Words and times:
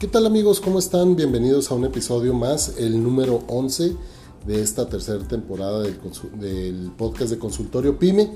¿Qué 0.00 0.06
tal 0.06 0.24
amigos? 0.24 0.60
¿Cómo 0.60 0.78
están? 0.78 1.14
Bienvenidos 1.14 1.70
a 1.70 1.74
un 1.74 1.84
episodio 1.84 2.32
más, 2.32 2.78
el 2.78 3.02
número 3.02 3.42
11 3.48 3.94
de 4.46 4.62
esta 4.62 4.88
tercera 4.88 5.28
temporada 5.28 5.82
del, 5.82 6.90
podcast 6.96 7.30
de 7.30 7.38
Consultorio 7.38 7.98
Pyme, 7.98 8.30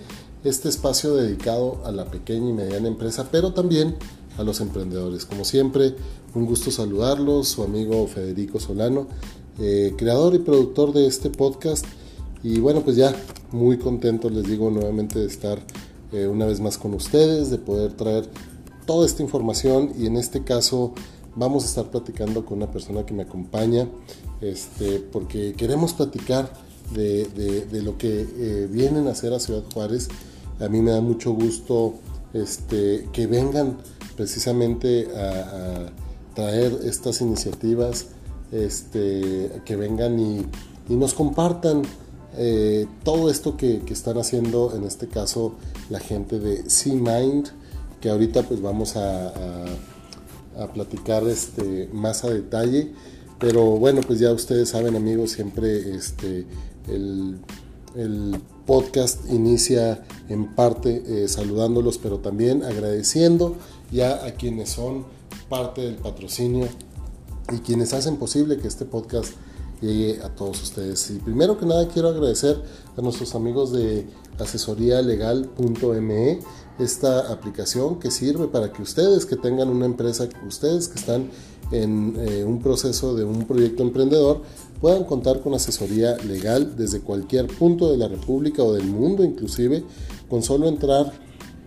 este 0.44 0.68
espacio 0.68 1.14
dedicado 1.14 1.80
a 1.86 1.90
la 1.90 2.04
pequeña 2.04 2.50
y 2.50 2.52
mediana 2.52 2.86
empresa, 2.86 3.28
pero 3.32 3.54
también 3.54 3.96
a 4.36 4.42
los 4.42 4.60
emprendedores. 4.60 5.24
Como 5.24 5.46
siempre, 5.46 5.94
un 6.34 6.44
gusto 6.44 6.70
saludarlos, 6.70 7.48
su 7.48 7.62
amigo 7.62 8.06
Federico 8.08 8.60
Solano, 8.60 9.06
eh, 9.58 9.94
creador 9.96 10.34
y 10.34 10.40
productor 10.40 10.92
de 10.92 11.06
este 11.06 11.30
podcast. 11.30 11.86
Y 12.42 12.60
bueno, 12.60 12.82
pues 12.82 12.96
ya 12.96 13.16
muy 13.52 13.78
contento, 13.78 14.28
les 14.28 14.44
digo 14.44 14.70
nuevamente, 14.70 15.18
de 15.18 15.26
estar 15.28 15.62
eh, 16.12 16.26
una 16.26 16.44
vez 16.44 16.60
más 16.60 16.76
con 16.76 16.92
ustedes, 16.92 17.48
de 17.48 17.56
poder 17.56 17.94
traer 17.94 18.28
toda 18.84 19.06
esta 19.06 19.22
información 19.22 19.94
y 19.98 20.04
en 20.04 20.18
este 20.18 20.44
caso 20.44 20.92
vamos 21.36 21.64
a 21.64 21.66
estar 21.66 21.86
platicando 21.86 22.44
con 22.44 22.58
una 22.58 22.70
persona 22.70 23.04
que 23.04 23.14
me 23.14 23.22
acompaña, 23.22 23.88
este, 24.40 25.00
porque 25.00 25.54
queremos 25.54 25.92
platicar 25.92 26.52
de, 26.92 27.82
lo 27.82 27.96
que 27.98 28.26
eh, 28.36 28.68
vienen 28.70 29.08
a 29.08 29.12
hacer 29.12 29.32
a 29.32 29.40
Ciudad 29.40 29.62
Juárez. 29.72 30.08
A 30.60 30.68
mí 30.68 30.80
me 30.80 30.92
da 30.92 31.00
mucho 31.00 31.32
gusto 31.32 31.94
este, 32.32 33.08
que 33.12 33.26
vengan 33.26 33.78
precisamente 34.16 35.08
a, 35.16 35.90
traer 36.34 36.80
estas 36.84 37.20
iniciativas, 37.20 38.08
este, 38.50 39.62
que 39.64 39.76
vengan 39.76 40.18
y, 40.18 40.46
nos 40.88 41.14
compartan 41.14 41.82
eh, 42.36 42.86
todo 43.04 43.30
esto 43.30 43.56
que, 43.56 43.82
están 43.88 44.18
haciendo, 44.18 44.74
en 44.74 44.82
este 44.84 45.06
caso 45.06 45.54
la 45.90 46.00
gente 46.00 46.40
de 46.40 46.68
C-Mind, 46.68 47.48
que 48.00 48.10
ahorita 48.10 48.42
pues 48.42 48.60
vamos 48.60 48.96
a 48.96 49.32
platicar 50.72 51.26
este, 51.28 51.88
más 51.92 52.24
a 52.24 52.30
detalle. 52.30 52.92
Pero 53.38 53.76
bueno, 53.78 54.00
pues 54.06 54.20
ya 54.20 54.32
ustedes 54.32 54.70
saben 54.70 54.96
amigos, 54.96 55.32
siempre 55.32 55.94
este, 55.94 56.46
el, 56.88 57.40
podcast 58.66 59.30
inicia 59.30 60.02
en 60.30 60.54
parte 60.54 61.02
eh, 61.06 61.28
saludándolos, 61.28 61.98
pero 61.98 62.18
también 62.20 62.62
agradeciendo 62.64 63.56
ya 63.92 64.24
a 64.24 64.32
quienes 64.32 64.70
son 64.70 65.04
parte 65.50 65.82
del 65.82 65.96
patrocinio 65.96 66.66
y 67.52 67.58
quienes 67.58 67.92
hacen 67.92 68.16
posible 68.16 68.56
que 68.56 68.66
este 68.66 68.86
podcast 68.86 69.34
llegue 69.84 70.22
a 70.22 70.30
todos 70.30 70.62
ustedes. 70.62 71.10
Y 71.10 71.18
primero 71.18 71.58
que 71.58 71.66
nada 71.66 71.86
quiero 71.88 72.08
agradecer 72.08 72.62
a 72.96 73.02
nuestros 73.02 73.34
amigos 73.34 73.72
de 73.72 74.06
asesoríalegal.me 74.38 76.38
esta 76.78 77.32
aplicación 77.32 78.00
que 78.00 78.10
sirve 78.10 78.48
para 78.48 78.72
que 78.72 78.82
ustedes 78.82 79.26
que 79.26 79.36
tengan 79.36 79.68
una 79.68 79.86
empresa, 79.86 80.28
ustedes 80.46 80.88
que 80.88 80.98
están 80.98 81.30
en 81.70 82.16
eh, 82.18 82.44
un 82.44 82.60
proceso 82.60 83.14
de 83.14 83.24
un 83.24 83.44
proyecto 83.44 83.82
emprendedor, 83.82 84.42
puedan 84.80 85.04
contar 85.04 85.40
con 85.40 85.54
asesoría 85.54 86.16
legal 86.18 86.76
desde 86.76 87.00
cualquier 87.00 87.46
punto 87.46 87.90
de 87.90 87.96
la 87.96 88.08
República 88.08 88.62
o 88.62 88.72
del 88.72 88.86
mundo 88.86 89.24
inclusive, 89.24 89.84
con 90.28 90.42
solo 90.42 90.68
entrar 90.68 91.12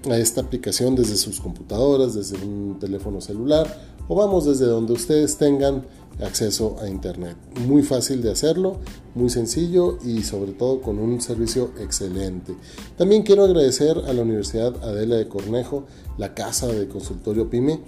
a 0.10 0.18
esta 0.18 0.42
aplicación 0.42 0.96
desde 0.96 1.16
sus 1.16 1.40
computadoras, 1.40 2.14
desde 2.14 2.38
un 2.38 2.78
teléfono 2.80 3.22
celular 3.22 3.96
o 4.08 4.16
vamos 4.16 4.46
desde 4.46 4.66
donde 4.66 4.94
ustedes 4.94 5.38
tengan 5.38 5.86
acceso 6.22 6.78
a 6.82 6.88
internet. 6.88 7.36
Muy 7.68 7.84
fácil 7.84 8.22
de 8.22 8.32
hacerlo, 8.32 8.78
muy 9.16 9.30
sencillo 9.30 9.98
y 10.04 10.24
sobre 10.24 10.52
todo 10.52 10.82
con 10.82 11.00
un 11.00 11.22
servicio 11.22 11.72
excelente. 11.80 12.56
También 12.98 13.24
quiero 13.24 13.44
agradecer 13.44 13.98
a 14.08 14.14
la 14.14 14.22
Universidad 14.22 14.76
Adela 14.84 15.16
de 15.16 15.28
Cornejo, 15.28 15.86
la 16.18 16.34
casa 16.34 16.68
de 16.68 16.88
consultorio 16.88 17.50
PYME, 17.50 17.82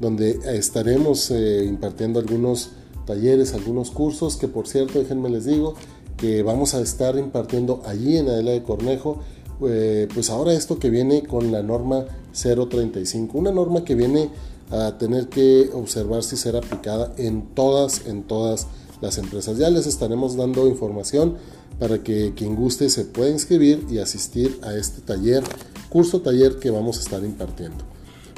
donde 0.00 0.38
estaremos 0.56 1.30
eh, 1.30 1.64
impartiendo 1.66 2.18
algunos 2.18 2.70
talleres, 3.06 3.54
algunos 3.54 3.90
cursos 3.90 4.36
que 4.36 4.48
por 4.48 4.66
cierto, 4.66 4.98
déjenme 4.98 5.28
les 5.30 5.44
digo, 5.44 5.74
que 6.16 6.42
vamos 6.42 6.74
a 6.74 6.80
estar 6.80 7.18
impartiendo 7.18 7.82
allí 7.84 8.16
en 8.16 8.28
Adela 8.28 8.52
de 8.52 8.62
Cornejo 8.62 9.20
eh, 9.62 10.08
pues 10.12 10.30
ahora 10.30 10.52
esto 10.52 10.78
que 10.78 10.90
viene 10.90 11.22
con 11.22 11.52
la 11.52 11.62
norma 11.62 12.06
035, 12.32 13.38
una 13.38 13.52
norma 13.52 13.84
que 13.84 13.94
viene 13.94 14.30
a 14.70 14.98
tener 14.98 15.28
que 15.28 15.70
observar 15.72 16.22
si 16.22 16.36
será 16.36 16.58
aplicada 16.58 17.12
en 17.16 17.42
todas, 17.54 18.06
en 18.06 18.22
todas 18.22 18.66
las 19.00 19.18
empresas. 19.18 19.58
Ya 19.58 19.70
les 19.70 19.86
estaremos 19.86 20.36
dando 20.36 20.66
información 20.66 21.36
para 21.78 22.02
que 22.02 22.32
quien 22.34 22.54
guste 22.56 22.88
se 22.90 23.04
pueda 23.04 23.30
inscribir 23.30 23.86
y 23.90 23.98
asistir 23.98 24.58
a 24.62 24.74
este 24.74 25.00
taller, 25.00 25.42
curso 25.88 26.20
taller 26.20 26.58
que 26.58 26.70
vamos 26.70 26.98
a 26.98 27.00
estar 27.00 27.22
impartiendo. 27.24 27.84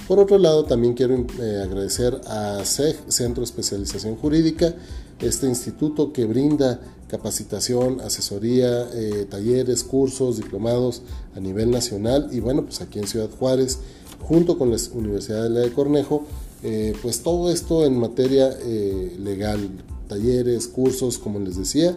Por 0.09 0.21
otro 0.21 0.39
lado, 0.39 0.65
también 0.65 0.95
quiero 0.95 1.27
eh, 1.41 1.63
agradecer 1.65 2.21
a 2.27 2.65
CEG, 2.65 2.97
Centro 3.09 3.41
de 3.41 3.47
Especialización 3.47 4.17
Jurídica, 4.17 4.75
este 5.21 5.47
instituto 5.47 6.13
que 6.13 6.25
brinda 6.25 6.81
capacitación, 7.09 8.01
asesoría, 8.01 8.89
eh, 8.93 9.27
talleres, 9.31 9.85
cursos, 9.85 10.37
diplomados 10.37 11.03
a 11.37 11.41
nivel 11.41 11.71
nacional 11.71 12.29
y 12.33 12.41
bueno, 12.41 12.65
pues 12.65 12.81
aquí 12.81 12.99
en 12.99 13.07
Ciudad 13.07 13.31
Juárez 13.39 13.79
junto 14.21 14.59
con 14.59 14.71
la 14.71 14.77
Universidad 14.93 15.45
de 15.45 15.51
la 15.51 15.61
de 15.61 15.73
Cornejo, 15.73 16.25
eh, 16.63 16.95
pues 17.03 17.23
todo 17.23 17.51
esto 17.53 17.85
en 17.85 17.99
materia 17.99 18.51
eh, 18.63 19.17
legal, 19.21 19.71
talleres, 20.09 20.67
cursos, 20.67 21.19
como 21.19 21.39
les 21.39 21.57
decía. 21.57 21.97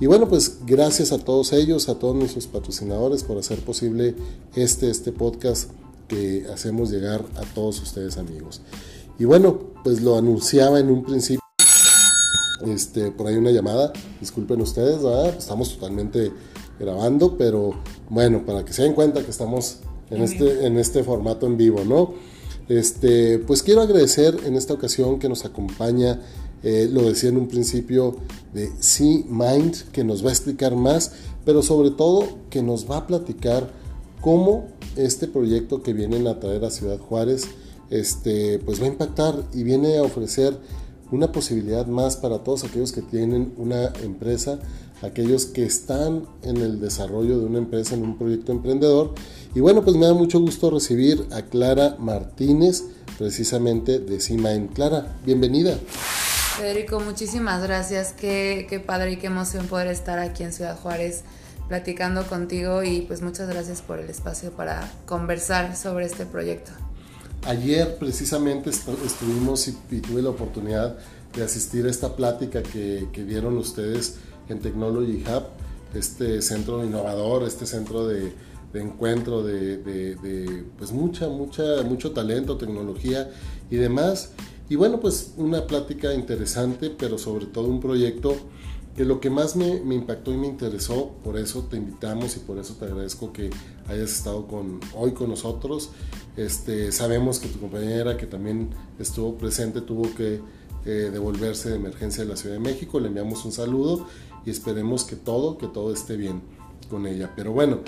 Y 0.00 0.06
bueno, 0.06 0.28
pues 0.28 0.58
gracias 0.66 1.12
a 1.12 1.18
todos 1.18 1.52
ellos, 1.52 1.88
a 1.88 1.98
todos 1.98 2.16
nuestros 2.16 2.46
patrocinadores 2.46 3.22
por 3.22 3.38
hacer 3.38 3.58
posible 3.60 4.14
este, 4.56 4.90
este 4.90 5.12
podcast 5.12 5.70
que 6.08 6.46
hacemos 6.52 6.90
llegar 6.90 7.24
a 7.36 7.42
todos 7.54 7.80
ustedes 7.82 8.16
amigos. 8.16 8.62
Y 9.18 9.26
bueno, 9.26 9.60
pues 9.84 10.00
lo 10.00 10.16
anunciaba 10.16 10.80
en 10.80 10.90
un 10.90 11.04
principio, 11.04 11.39
este, 12.66 13.10
por 13.10 13.26
ahí 13.26 13.36
una 13.36 13.50
llamada, 13.50 13.92
disculpen 14.20 14.60
ustedes, 14.60 15.00
estamos 15.38 15.74
totalmente 15.74 16.32
grabando, 16.78 17.36
pero 17.36 17.74
bueno, 18.08 18.44
para 18.44 18.64
que 18.64 18.72
se 18.72 18.82
den 18.82 18.94
cuenta 18.94 19.22
que 19.22 19.30
estamos 19.30 19.80
en 20.10 20.22
este, 20.22 20.66
en 20.66 20.78
este 20.78 21.04
formato 21.04 21.46
en 21.46 21.56
vivo, 21.56 21.84
¿no? 21.84 22.14
Este, 22.68 23.38
pues 23.38 23.62
quiero 23.62 23.80
agradecer 23.80 24.36
en 24.46 24.54
esta 24.54 24.74
ocasión 24.74 25.18
que 25.18 25.28
nos 25.28 25.44
acompaña, 25.44 26.20
eh, 26.62 26.88
lo 26.90 27.02
decía 27.02 27.30
en 27.30 27.36
un 27.36 27.48
principio, 27.48 28.16
de 28.54 28.70
C 28.80 29.24
Mind, 29.28 29.90
que 29.92 30.04
nos 30.04 30.24
va 30.24 30.28
a 30.28 30.32
explicar 30.32 30.76
más, 30.76 31.12
pero 31.44 31.62
sobre 31.62 31.90
todo 31.90 32.24
que 32.48 32.62
nos 32.62 32.90
va 32.90 32.98
a 32.98 33.06
platicar 33.06 33.70
cómo 34.20 34.68
este 34.96 35.26
proyecto 35.26 35.82
que 35.82 35.92
vienen 35.92 36.26
a 36.26 36.40
traer 36.40 36.64
a 36.64 36.70
Ciudad 36.70 36.98
Juárez, 36.98 37.44
este, 37.90 38.58
pues 38.60 38.80
va 38.80 38.84
a 38.84 38.88
impactar 38.88 39.44
y 39.52 39.62
viene 39.62 39.98
a 39.98 40.02
ofrecer 40.02 40.56
una 41.10 41.32
posibilidad 41.32 41.86
más 41.86 42.16
para 42.16 42.38
todos 42.38 42.64
aquellos 42.64 42.92
que 42.92 43.02
tienen 43.02 43.52
una 43.56 43.86
empresa, 44.02 44.58
aquellos 45.02 45.46
que 45.46 45.64
están 45.64 46.24
en 46.42 46.58
el 46.58 46.80
desarrollo 46.80 47.38
de 47.38 47.46
una 47.46 47.58
empresa, 47.58 47.94
en 47.94 48.02
un 48.02 48.18
proyecto 48.18 48.52
emprendedor 48.52 49.14
y 49.52 49.60
bueno, 49.60 49.82
pues 49.82 49.96
me 49.96 50.06
da 50.06 50.14
mucho 50.14 50.38
gusto 50.38 50.70
recibir 50.70 51.26
a 51.32 51.42
Clara 51.42 51.96
Martínez, 51.98 52.84
precisamente 53.18 53.98
de 53.98 54.18
en 54.28 54.68
Clara, 54.68 55.16
bienvenida. 55.24 55.76
Federico, 56.56 57.00
muchísimas 57.00 57.62
gracias. 57.62 58.12
Qué, 58.12 58.66
qué 58.68 58.78
padre 58.78 59.12
y 59.12 59.16
qué 59.16 59.26
emoción 59.26 59.66
poder 59.66 59.88
estar 59.88 60.20
aquí 60.20 60.44
en 60.44 60.52
Ciudad 60.52 60.78
Juárez 60.78 61.24
platicando 61.66 62.26
contigo 62.26 62.84
y 62.84 63.02
pues 63.02 63.22
muchas 63.22 63.48
gracias 63.48 63.82
por 63.82 63.98
el 63.98 64.08
espacio 64.08 64.52
para 64.52 64.88
conversar 65.06 65.76
sobre 65.76 66.06
este 66.06 66.26
proyecto. 66.26 66.70
Ayer 67.46 67.96
precisamente 67.98 68.70
estuvimos 68.70 69.68
y, 69.68 70.00
tuve 70.00 70.22
la 70.22 70.30
oportunidad 70.30 70.98
de 71.34 71.42
asistir 71.42 71.86
a 71.86 71.90
esta 71.90 72.14
plática 72.16 72.62
que, 72.62 73.08
que 73.12 73.24
dieron 73.24 73.56
ustedes 73.56 74.18
en 74.48 74.60
Technology 74.60 75.24
Hub, 75.24 75.44
este 75.94 76.42
centro 76.42 76.84
innovador, 76.84 77.44
este 77.44 77.66
centro 77.66 78.06
de, 78.06 78.32
de 78.72 78.80
encuentro 78.80 79.42
de, 79.42 80.64
pues 80.78 80.92
mucha, 80.92 81.28
mucha, 81.28 81.82
mucho 81.82 82.12
talento, 82.12 82.56
tecnología 82.56 83.30
y 83.70 83.76
demás. 83.76 84.32
Y 84.68 84.76
bueno, 84.76 85.00
pues 85.00 85.32
una 85.36 85.66
plática 85.66 86.14
interesante, 86.14 86.90
pero 86.90 87.18
sobre 87.18 87.46
todo 87.46 87.66
un 87.66 87.80
proyecto 87.80 88.36
que 89.00 89.06
lo 89.06 89.18
que 89.18 89.30
más 89.30 89.56
me, 89.56 89.78
impactó 89.94 90.30
y 90.30 90.36
me 90.36 90.46
interesó, 90.46 91.12
por 91.24 91.38
eso 91.38 91.62
te 91.70 91.78
invitamos 91.78 92.36
y 92.36 92.40
por 92.40 92.58
eso 92.58 92.74
te 92.74 92.84
agradezco 92.84 93.32
que 93.32 93.48
hayas 93.88 94.10
estado 94.10 94.46
con, 94.46 94.78
hoy 94.94 95.12
con 95.12 95.30
nosotros. 95.30 95.92
Este, 96.36 96.92
sabemos 96.92 97.38
que 97.38 97.48
tu 97.48 97.58
compañera 97.60 98.18
que 98.18 98.26
también 98.26 98.68
estuvo 98.98 99.38
presente 99.38 99.80
tuvo 99.80 100.14
que 100.14 100.42
eh, 100.84 101.08
devolverse 101.10 101.70
de 101.70 101.76
emergencia 101.76 102.24
de 102.24 102.28
la 102.28 102.36
Ciudad 102.36 102.56
de 102.56 102.60
México. 102.60 103.00
Le 103.00 103.08
enviamos 103.08 103.42
un 103.46 103.52
saludo 103.52 104.06
y 104.44 104.50
esperemos 104.50 105.04
que 105.04 105.16
todo, 105.16 105.56
que 105.56 105.68
todo 105.68 105.94
esté 105.94 106.18
bien 106.18 106.42
con 106.90 107.06
ella. 107.06 107.32
Pero 107.34 107.54
bueno, 107.54 107.78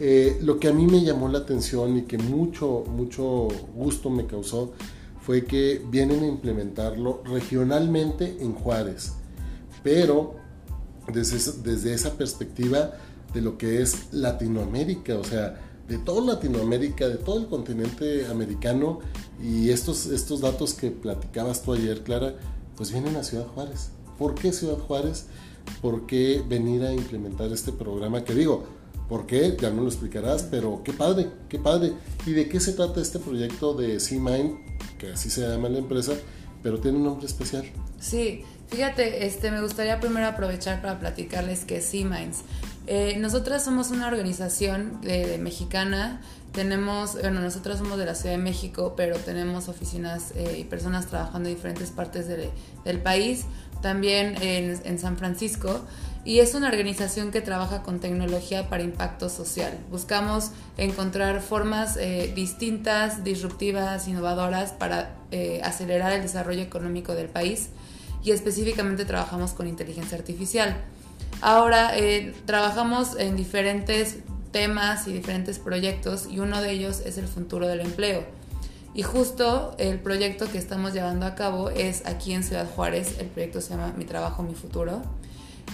eh, 0.00 0.38
lo 0.40 0.58
que 0.58 0.68
a 0.68 0.72
mí 0.72 0.86
me 0.86 1.02
llamó 1.02 1.28
la 1.28 1.40
atención 1.40 1.98
y 1.98 2.02
que 2.04 2.16
mucho, 2.16 2.84
mucho 2.88 3.48
gusto 3.76 4.08
me 4.08 4.24
causó 4.24 4.72
fue 5.20 5.44
que 5.44 5.82
vienen 5.90 6.22
a 6.22 6.28
implementarlo 6.28 7.20
regionalmente 7.26 8.38
en 8.40 8.54
Juárez, 8.54 9.12
pero 9.82 10.40
desde, 11.12 11.62
desde 11.62 11.94
esa 11.94 12.14
perspectiva 12.14 12.92
de 13.32 13.40
lo 13.40 13.58
que 13.58 13.82
es 13.82 14.12
Latinoamérica, 14.12 15.16
o 15.18 15.24
sea, 15.24 15.60
de 15.88 15.98
toda 15.98 16.34
Latinoamérica, 16.34 17.08
de 17.08 17.16
todo 17.16 17.38
el 17.38 17.46
continente 17.46 18.26
americano 18.26 19.00
y 19.42 19.70
estos, 19.70 20.06
estos 20.06 20.40
datos 20.40 20.74
que 20.74 20.90
platicabas 20.90 21.62
tú 21.62 21.72
ayer, 21.72 22.02
Clara, 22.02 22.34
pues 22.76 22.92
vienen 22.92 23.16
a 23.16 23.24
Ciudad 23.24 23.46
Juárez. 23.46 23.90
¿Por 24.18 24.34
qué 24.34 24.52
Ciudad 24.52 24.78
Juárez? 24.78 25.26
¿Por 25.80 26.06
qué 26.06 26.42
venir 26.48 26.82
a 26.82 26.92
implementar 26.92 27.52
este 27.52 27.72
programa? 27.72 28.24
Que 28.24 28.34
digo, 28.34 28.64
¿por 29.08 29.26
qué? 29.26 29.56
Ya 29.60 29.70
no 29.70 29.82
lo 29.82 29.88
explicarás, 29.88 30.44
pero 30.44 30.82
qué 30.84 30.92
padre, 30.92 31.28
qué 31.48 31.58
padre. 31.58 31.92
¿Y 32.26 32.32
de 32.32 32.48
qué 32.48 32.60
se 32.60 32.72
trata 32.72 33.00
este 33.00 33.18
proyecto 33.18 33.74
de 33.74 34.00
C-Mind, 34.00 34.54
que 34.98 35.12
así 35.12 35.30
se 35.30 35.46
llama 35.46 35.68
la 35.68 35.78
empresa, 35.78 36.12
pero 36.62 36.78
tiene 36.80 36.98
un 36.98 37.04
nombre 37.04 37.26
especial? 37.26 37.64
Sí, 38.00 38.42
fíjate, 38.72 39.26
este, 39.26 39.50
me 39.50 39.60
gustaría 39.60 40.00
primero 40.00 40.26
aprovechar 40.26 40.80
para 40.80 40.98
platicarles 40.98 41.64
que 41.64 41.80
C-Minds. 41.80 42.38
Eh, 42.86 43.16
nosotras 43.18 43.64
somos 43.64 43.90
una 43.90 44.08
organización 44.08 45.00
de, 45.02 45.38
mexicana 45.38 46.20
tenemos, 46.52 47.14
bueno, 47.14 47.40
nosotros 47.40 47.78
somos 47.78 47.98
de 47.98 48.04
la 48.04 48.14
Ciudad 48.14 48.36
de 48.36 48.42
México, 48.42 48.94
pero 48.96 49.16
tenemos 49.16 49.68
oficinas 49.68 50.32
eh, 50.36 50.58
y 50.60 50.64
personas 50.64 51.06
trabajando 51.06 51.48
en 51.48 51.54
diferentes 51.54 51.90
partes 51.90 52.26
del 52.28 53.00
país, 53.00 53.46
también 53.80 54.36
en, 54.40 54.98
San 54.98 55.16
Francisco, 55.16 55.80
y 56.24 56.38
es 56.38 56.54
una 56.54 56.68
organización 56.68 57.32
que 57.32 57.40
trabaja 57.40 57.82
con 57.82 57.98
tecnología 58.00 58.68
para 58.68 58.82
impacto 58.82 59.28
social. 59.28 59.76
Buscamos 59.90 60.50
encontrar 60.76 61.40
formas 61.40 61.96
eh, 61.96 62.30
distintas, 62.36 63.24
disruptivas, 63.24 64.06
innovadoras 64.06 64.72
para 64.72 65.16
eh, 65.30 65.60
acelerar 65.64 66.12
el 66.12 66.22
desarrollo 66.22 66.62
económico 66.62 67.14
del 67.14 67.28
país 67.28 67.70
y 68.22 68.30
específicamente 68.30 69.04
trabajamos 69.04 69.52
con 69.52 69.66
inteligencia 69.66 70.16
artificial. 70.16 70.76
Ahora 71.40 71.92
trabajamos 72.46 73.16
en 73.18 73.36
diferentes 73.36 74.18
temas 74.52 75.08
y 75.08 75.12
diferentes 75.12 75.58
proyectos 75.58 76.28
y 76.30 76.38
uno 76.38 76.60
de 76.60 76.70
ellos 76.70 77.02
es 77.04 77.18
el 77.18 77.26
futuro 77.26 77.66
del 77.66 77.80
empleo. 77.80 78.24
Y 78.94 79.02
justo 79.02 79.74
el 79.78 79.98
proyecto 79.98 80.50
que 80.50 80.58
estamos 80.58 80.92
llevando 80.92 81.24
a 81.24 81.34
cabo 81.34 81.70
es 81.70 82.06
aquí 82.06 82.34
en 82.34 82.44
Ciudad 82.44 82.68
Juárez, 82.68 83.16
el 83.18 83.26
proyecto 83.26 83.60
se 83.60 83.70
llama 83.70 83.94
Mi 83.96 84.04
Trabajo, 84.04 84.42
Mi 84.42 84.54
Futuro. 84.54 85.02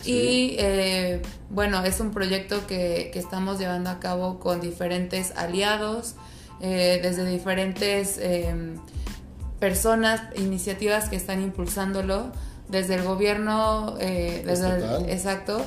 Y 0.05 0.55
eh, 0.59 1.21
bueno, 1.50 1.83
es 1.85 1.99
un 1.99 2.12
proyecto 2.12 2.67
que, 2.69 3.11
que, 3.12 3.19
estamos 3.19 3.59
llevando 3.59 3.91
a 3.91 3.99
cabo 3.99 4.39
con 4.39 4.61
diferentes 4.61 5.33
aliados, 5.37 6.15
eh, 6.61 7.00
desde 7.03 7.25
diferentes 7.25 8.19
em, 8.19 8.77
personas, 9.59 10.23
iniciativas 10.37 11.09
que 11.09 11.17
están 11.17 11.43
impulsándolo, 11.43 12.33
desde 12.69 12.97
el 12.97 13.03
gobierno, 13.03 13.97
eh, 13.99 14.43
desde 14.47 15.13
exacto, 15.13 15.65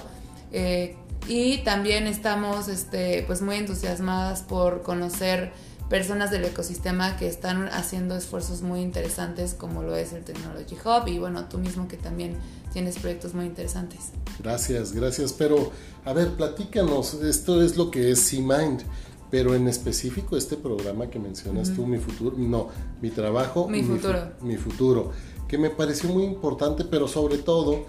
y 1.28 1.60
también 1.60 2.08
estamos 2.08 2.68
este, 2.68 3.24
pues 3.28 3.42
muy 3.42 3.56
entusiasmadas 3.56 4.42
por 4.42 4.82
conocer 4.82 5.52
personas 5.92 6.32
del 6.32 6.46
ecosistema 6.46 7.18
que 7.18 7.28
están 7.28 7.68
haciendo 7.68 8.16
esfuerzos 8.16 8.62
muy 8.62 8.80
interesantes 8.80 9.54
como 9.54 9.84
lo 9.84 9.94
es 9.98 10.14
el 10.14 10.24
Technology 10.24 10.78
Hub 10.86 11.08
y 11.08 11.20
bueno, 11.20 11.50
tú 11.50 11.58
mismo 11.58 11.90
que 11.90 11.98
también 11.98 12.38
tienes 12.72 12.98
proyectos 12.98 13.34
muy 13.34 13.46
interesantes. 13.46 14.12
Gracias, 14.40 14.94
gracias. 14.94 15.34
Pero 15.34 15.72
a 16.06 16.14
ver, 16.14 16.30
platícanos, 16.30 17.16
esto 17.16 17.62
es 17.62 17.76
lo 17.76 17.92
que 17.92 18.12
es 18.12 18.22
C-Mind, 18.22 18.84
pero 19.32 19.56
en 19.56 19.68
específico 19.70 20.36
este 20.36 20.58
programa 20.58 21.10
que 21.10 21.18
mencionas 21.18 21.74
tú, 21.74 21.88
Mi 21.88 21.98
Futuro, 21.98 22.36
no, 22.38 22.68
Mi 23.02 23.10
Trabajo, 23.10 23.68
Mi, 23.68 23.82
Futuro. 23.82 24.20
mi 24.42 24.58
Futuro, 24.58 25.12
que 25.48 25.58
me 25.58 25.70
pareció 25.70 26.10
muy 26.10 26.26
importante, 26.26 26.84
pero 26.84 27.08
sobre 27.08 27.38
todo 27.38 27.86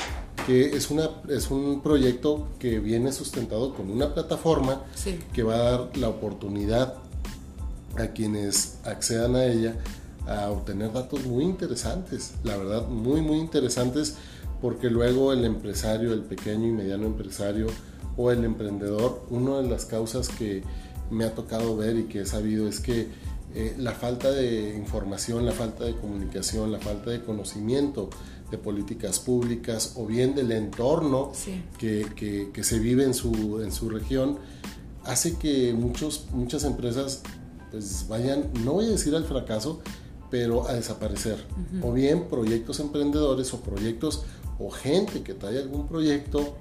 que 0.46 0.76
es, 0.76 0.90
una, 0.90 1.10
es 1.28 1.50
un 1.50 1.82
proyecto 1.82 2.48
que 2.58 2.78
viene 2.78 3.12
sustentado 3.12 3.74
con 3.74 3.90
una 3.90 4.14
plataforma 4.14 4.82
que 5.32 5.42
va 5.42 5.54
a 5.54 5.58
dar 5.58 5.96
la 5.96 6.08
oportunidad 6.08 6.94
a 7.98 8.06
quienes 8.08 8.78
accedan 8.84 9.36
a 9.36 9.44
ella 9.44 9.76
a 10.26 10.50
obtener 10.50 10.92
datos 10.92 11.24
muy 11.26 11.44
interesantes, 11.44 12.34
la 12.44 12.56
verdad, 12.56 12.86
muy, 12.88 13.20
muy 13.20 13.38
interesantes, 13.38 14.16
porque 14.60 14.88
luego 14.88 15.32
el 15.32 15.44
empresario, 15.44 16.12
el 16.12 16.22
pequeño 16.22 16.68
y 16.68 16.72
mediano 16.72 17.06
empresario 17.06 17.66
o 18.16 18.30
el 18.30 18.44
emprendedor, 18.44 19.24
una 19.30 19.58
de 19.58 19.68
las 19.68 19.84
causas 19.84 20.28
que 20.28 20.62
me 21.12 21.24
ha 21.24 21.34
tocado 21.34 21.76
ver 21.76 21.96
y 21.98 22.04
que 22.04 22.22
he 22.22 22.26
sabido 22.26 22.66
es 22.66 22.80
que 22.80 23.08
eh, 23.54 23.74
la 23.78 23.92
falta 23.92 24.30
de 24.30 24.76
información, 24.76 25.44
la 25.44 25.52
falta 25.52 25.84
de 25.84 25.94
comunicación, 25.94 26.72
la 26.72 26.78
falta 26.78 27.10
de 27.10 27.22
conocimiento 27.22 28.08
de 28.50 28.58
políticas 28.58 29.18
públicas 29.18 29.94
o 29.96 30.06
bien 30.06 30.34
del 30.34 30.52
entorno 30.52 31.32
que, 31.78 32.50
que, 32.52 32.64
se 32.64 32.78
vive 32.78 33.04
en 33.04 33.14
su, 33.14 33.60
en 33.62 33.72
su 33.72 33.88
región, 33.88 34.38
hace 35.04 35.36
que 35.36 35.74
muchos, 35.74 36.26
muchas 36.32 36.64
empresas 36.64 37.22
pues 37.70 38.06
vayan, 38.08 38.50
no 38.64 38.74
voy 38.74 38.86
a 38.86 38.90
decir 38.90 39.14
al 39.14 39.24
fracaso, 39.24 39.80
pero 40.30 40.66
a 40.68 40.74
desaparecer. 40.74 41.44
O 41.82 41.92
bien 41.92 42.28
proyectos 42.28 42.80
emprendedores 42.80 43.52
o 43.52 43.60
proyectos 43.60 44.24
o 44.58 44.70
gente 44.70 45.22
que 45.22 45.34
trae 45.34 45.58
algún 45.58 45.88
proyecto 45.88 46.54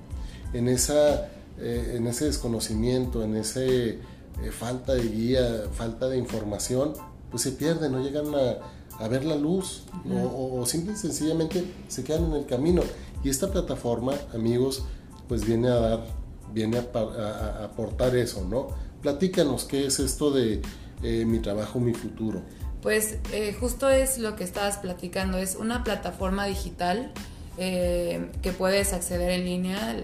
en, 0.53 0.67
esa, 0.67 1.29
eh, 1.57 1.93
en 1.95 2.07
ese 2.07 2.25
desconocimiento, 2.25 3.23
en 3.23 3.35
ese 3.35 3.99
eh, 4.43 4.51
falta 4.51 4.93
de 4.93 5.07
guía, 5.07 5.63
falta 5.73 6.07
de 6.07 6.17
información, 6.17 6.93
pues 7.29 7.43
se 7.43 7.51
pierden, 7.51 7.91
no 7.91 8.01
llegan 8.01 8.33
a, 8.35 9.03
a 9.03 9.07
ver 9.07 9.25
la 9.25 9.35
luz 9.35 9.83
o, 10.09 10.59
o, 10.59 10.65
simple 10.65 10.93
y 10.93 10.95
sencillamente 10.95 11.63
se 11.87 12.03
quedan 12.03 12.25
en 12.25 12.33
el 12.33 12.45
camino. 12.45 12.83
Y 13.23 13.29
esta 13.29 13.51
plataforma, 13.51 14.13
amigos, 14.33 14.83
pues 15.27 15.45
viene 15.45 15.69
a 15.69 15.75
dar, 15.75 16.05
viene 16.53 16.77
a, 16.77 17.63
aportar 17.63 18.15
eso, 18.15 18.45
¿no? 18.45 18.67
Platícanos 19.01 19.65
qué 19.65 19.87
es 19.87 19.99
esto 19.99 20.31
de 20.31 20.61
eh, 21.03 21.25
mi 21.25 21.39
trabajo, 21.39 21.79
mi 21.79 21.93
futuro. 21.93 22.41
Pues 22.81 23.17
eh, 23.31 23.55
justo 23.59 23.89
es 23.89 24.17
lo 24.17 24.35
que 24.35 24.43
estabas 24.43 24.77
platicando, 24.77 25.37
es 25.37 25.55
una 25.55 25.83
plataforma 25.83 26.45
digital 26.45 27.11
eh, 27.57 28.29
que 28.41 28.51
puedes 28.51 28.93
acceder 28.93 29.31
en 29.31 29.45
línea. 29.45 29.95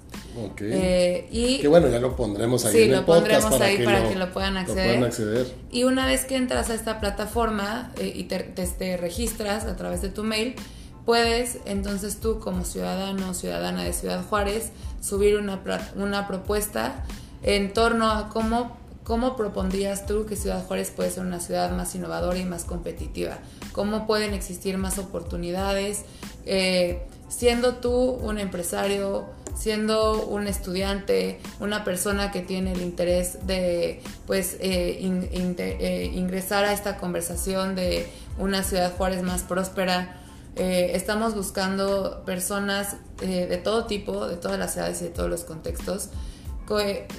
eh, 0.61 1.27
y, 1.31 1.59
que 1.59 1.69
bueno, 1.69 1.89
ya 1.89 1.99
lo 1.99 2.15
pondremos 2.15 2.65
ahí 2.67 2.83
en 2.83 2.91
el 2.91 2.97
lo 2.97 3.07
pondremos 3.07 3.61
ahí 3.61 3.85
para 3.85 4.09
que 4.09 4.17
lo 4.17 4.33
puedan 4.33 4.57
acceder. 4.57 5.03
acceder. 5.03 5.47
Y 5.71 5.85
una 5.85 6.07
vez 6.07 6.25
que 6.25 6.37
entras 6.37 6.71
a 6.71 6.75
esta 6.75 7.01
plataforma 7.01 7.91
eh, 7.99 8.13
y 8.15 8.25
te, 8.25 8.97
registras 8.97 9.65
a 9.65 9.77
través 9.77 10.03
de 10.03 10.11
tu 10.11 10.25
mail, 10.25 10.55
puedes 11.07 11.59
entonces 11.65 12.21
tú 12.21 12.39
como 12.39 12.65
ciudadano 12.65 13.31
o 13.31 13.35
ciudadana 13.35 13.85
de 13.85 13.93
Ciudad 13.93 14.25
Juárez 14.29 14.73
subir 15.01 15.37
una, 15.37 15.61
una 15.97 16.27
propuesta 16.27 17.05
en 17.43 17.73
torno 17.73 18.11
a 18.11 18.29
cómo, 18.29 18.77
cómo 19.07 19.37
propondrías 19.37 20.05
tú 20.05 20.27
que 20.27 20.35
Ciudad 20.35 20.67
Juárez 20.67 20.91
puede 20.91 21.13
ser 21.13 21.25
una 21.25 21.39
ciudad 21.39 21.71
más 21.71 21.95
innovadora 21.95 22.39
y 22.39 22.45
más 22.45 22.65
competitiva, 22.65 23.39
cómo 23.71 24.05
pueden 24.05 24.35
existir 24.35 24.79
más 24.79 24.99
oportunidades, 24.99 26.03
eh, 26.45 27.03
siendo 27.29 27.77
tú 27.77 27.93
un 27.93 28.39
empresario 28.39 29.25
siendo 29.57 30.27
un 30.27 30.49
estudiante, 30.49 31.41
una 31.61 31.83
persona 31.83 32.31
que 32.31 32.43
tiene 32.43 32.73
el 32.73 32.83
interés 32.83 33.47
de 33.47 34.03
pues 34.27 34.59
eh, 34.61 34.99
eh, 35.01 36.11
ingresar 36.13 36.67
a 36.67 36.75
esta 36.75 36.99
conversación 36.99 37.75
de 37.75 38.07
una 38.39 38.63
ciudad 38.63 38.93
Juárez 38.95 39.23
más 39.23 39.45
próspera. 39.45 40.21
Estamos 40.57 41.35
buscando 41.35 42.23
personas 42.27 42.97
de 43.19 43.57
todo 43.57 43.87
tipo, 43.87 44.27
de 44.27 44.37
todas 44.37 44.59
las 44.59 44.77
edades 44.77 45.01
y 45.01 45.05
de 45.05 45.11
todos 45.11 45.31
los 45.31 45.45
contextos, 45.45 46.11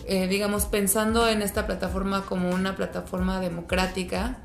digamos, 0.07 0.65
pensando 0.65 1.27
en 1.27 1.41
esta 1.41 1.65
plataforma 1.65 2.25
como 2.25 2.49
una 2.49 2.75
plataforma 2.75 3.39
democrática, 3.39 4.39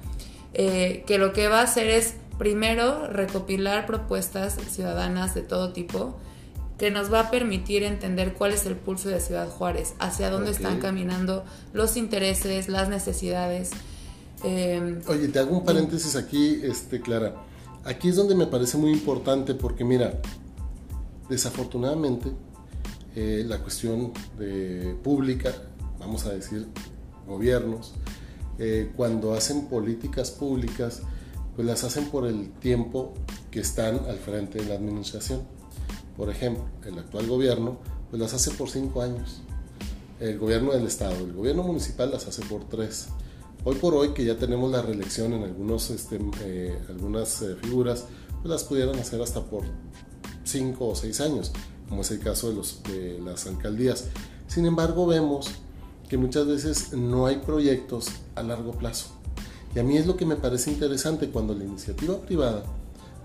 que 0.53 1.17
lo 1.19 1.33
que 1.33 1.49
va 1.49 1.61
a 1.61 1.63
hacer 1.65 1.89
es 1.89 2.15
primero 2.39 3.07
recopilar 3.07 3.87
propuestas 3.87 4.57
ciudadanas 4.71 5.35
de 5.35 5.43
todo 5.43 5.73
tipo, 5.73 6.19
que 6.79 6.91
nos 6.91 7.13
va 7.13 7.21
a 7.21 7.31
permitir 7.31 7.85
entender 7.85 8.35
cuál 8.35 8.53
es 8.53 8.67
el 8.67 8.75
pulso 8.75 9.09
de 9.09 9.21
Ciudad 9.21 9.49
Juárez, 9.49 9.95
hacia 10.01 10.31
dónde 10.31 10.51
están 10.51 10.81
caminando 10.81 11.45
los 11.73 11.97
intereses, 11.97 12.69
las 12.69 12.89
necesidades. 12.89 13.71
Em, 14.43 15.01
Oye, 15.07 15.29
te 15.29 15.39
hago 15.39 15.57
un 15.57 15.65
paréntesis 15.65 16.17
aquí, 16.17 16.61
este, 16.65 17.01
Clara. 17.01 17.37
Aquí 17.85 18.09
es 18.09 18.17
donde 18.17 18.35
me 18.35 18.49
parece 18.49 18.79
muy 18.79 18.91
importante 18.91 19.55
porque 19.55 19.85
mira, 19.85 20.21
desafortunadamente 21.29 22.33
eh, 23.15 23.45
la 23.47 23.59
cuestión 23.59 24.13
pública, 25.03 25.53
vamos 25.99 26.27
a 26.27 26.33
decir, 26.33 26.67
gobiernos, 27.27 27.95
eh, 28.59 28.93
cuando 28.97 29.35
hacen 29.35 29.67
políticas 29.67 30.31
públicas, 30.31 31.03
pues 31.57 31.67
las 31.67 31.85
hacen 31.85 32.07
por 32.11 32.27
el 32.27 32.51
tiempo 32.53 33.15
que 33.51 33.61
están 33.61 33.97
al 34.09 34.19
frente 34.19 34.59
de 34.59 34.69
la 34.69 34.75
administración. 34.75 35.43
Por 36.17 36.31
ejemplo, 36.31 36.65
el 36.87 36.99
actual 36.99 37.27
gobierno 37.27 37.79
pues 38.11 38.21
las 38.21 38.35
hace 38.35 38.51
por 38.53 38.69
cinco 38.69 39.03
años. 39.03 39.41
El 40.21 40.39
gobierno 40.39 40.73
del 40.73 40.87
estado, 40.87 41.17
el 41.17 41.33
gobierno 41.33 41.63
municipal 41.63 42.11
las 42.11 42.27
hace 42.27 42.43
por 42.43 42.65
tres. 42.69 43.09
Hoy 43.65 43.77
por 43.77 43.95
hoy 43.95 44.13
que 44.13 44.25
ya 44.25 44.37
tenemos 44.37 44.71
la 44.71 44.83
reelección 44.83 45.33
en 45.33 45.45
algunos, 45.45 45.91
este, 45.91 46.19
eh, 46.43 46.79
algunas 46.89 47.45
figuras, 47.63 48.05
pues 48.43 48.51
las 48.51 48.65
pudieran 48.65 48.99
hacer 48.99 49.21
hasta 49.23 49.43
por 49.45 49.65
cinco 50.45 50.89
o 50.89 50.95
seis 50.95 51.21
años. 51.21 51.53
Como 51.93 52.01
es 52.01 52.11
el 52.11 52.21
caso 52.21 52.51
de, 52.89 53.21
las 53.23 53.47
alcaldías. 53.47 54.07
Sin 54.49 54.65
embargo, 54.65 55.07
vemos 55.07 55.51
que 56.09 56.17
muchas 56.17 56.47
veces 56.47 56.95
no 56.95 57.27
hay 57.27 57.37
proyectos 57.37 58.07
a 58.35 58.43
largo 58.43 58.73
plazo. 58.73 59.09
Y 59.77 59.79
a 59.79 59.83
mí 59.83 59.99
es 59.99 60.07
lo 60.07 60.17
que 60.17 60.25
me 60.25 60.37
parece 60.37 60.71
interesante 60.71 61.29
cuando 61.29 61.55
la 61.55 61.65
iniciativa 61.65 62.19
privada, 62.23 62.63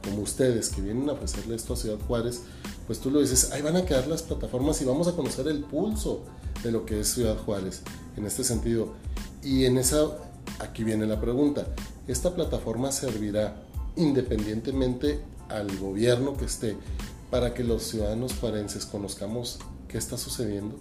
como 0.04 0.22
ustedes 0.22 0.68
que 0.68 0.82
vienen 0.82 1.08
a 1.08 1.14
ofrecerle 1.14 1.56
esto 1.56 1.76
a 1.76 1.78
Ciudad 1.78 1.98
Juárez, 2.10 2.42
pues 2.88 3.00
tú 3.00 3.10
lo 3.10 3.22
dices, 3.22 3.54
ahí 3.54 3.62
van 3.62 3.78
a 3.78 3.86
quedar 3.86 4.06
las 4.08 4.22
plataformas 4.22 4.82
y 4.82 4.86
vamos 4.86 5.08
a 5.08 5.14
conocer 5.14 5.48
el 5.48 5.62
pulso 5.62 6.26
de 6.62 6.74
lo 6.74 6.86
que 6.86 7.00
es 7.00 7.08
Ciudad 7.08 7.38
Juárez 7.38 7.84
en 8.18 8.26
este 8.26 8.44
sentido. 8.44 8.96
Y 9.44 9.64
en 9.64 9.78
esa, 9.78 10.10
aquí 10.60 10.84
viene 10.84 11.06
la 11.06 11.22
pregunta, 11.22 11.66
¿esta 12.06 12.36
plataforma 12.36 12.92
servirá 12.92 13.64
independientemente 13.96 15.22
al 15.48 15.74
gobierno 15.78 16.36
que 16.36 16.44
esté 16.44 16.76
para 17.30 17.54
que 17.54 17.64
los 17.64 17.84
ciudadanos 17.84 18.34
juarenses 18.34 18.86
conozcamos 18.86 19.60
qué 19.88 19.98
está 19.98 20.18
sucediendo 20.18 20.78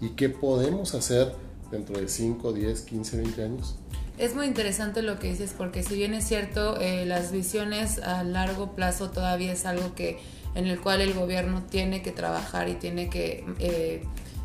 y 0.00 0.10
qué 0.10 0.28
podemos 0.28 0.94
hacer 0.94 1.34
dentro 1.70 1.98
de 1.98 2.08
5, 2.08 2.52
10, 2.52 2.80
15, 2.82 3.16
20 3.16 3.44
años? 3.44 3.76
Es 4.18 4.34
muy 4.34 4.46
interesante 4.46 5.02
lo 5.02 5.18
que 5.18 5.28
dices 5.28 5.54
porque 5.56 5.82
si 5.82 5.94
bien 5.94 6.14
es 6.14 6.26
cierto, 6.26 6.78
eh, 6.80 7.06
las 7.06 7.32
visiones 7.32 7.98
a 8.00 8.22
largo 8.22 8.72
plazo 8.72 9.10
todavía 9.10 9.52
es 9.52 9.64
algo 9.64 9.94
que 9.94 10.18
en 10.54 10.66
el 10.66 10.80
cual 10.80 11.00
el 11.00 11.14
gobierno 11.14 11.62
tiene 11.62 12.02
que 12.02 12.10
trabajar 12.10 12.68
y 12.68 12.74
tiene 12.74 13.08
que, 13.08 13.44
eh, 13.60 14.02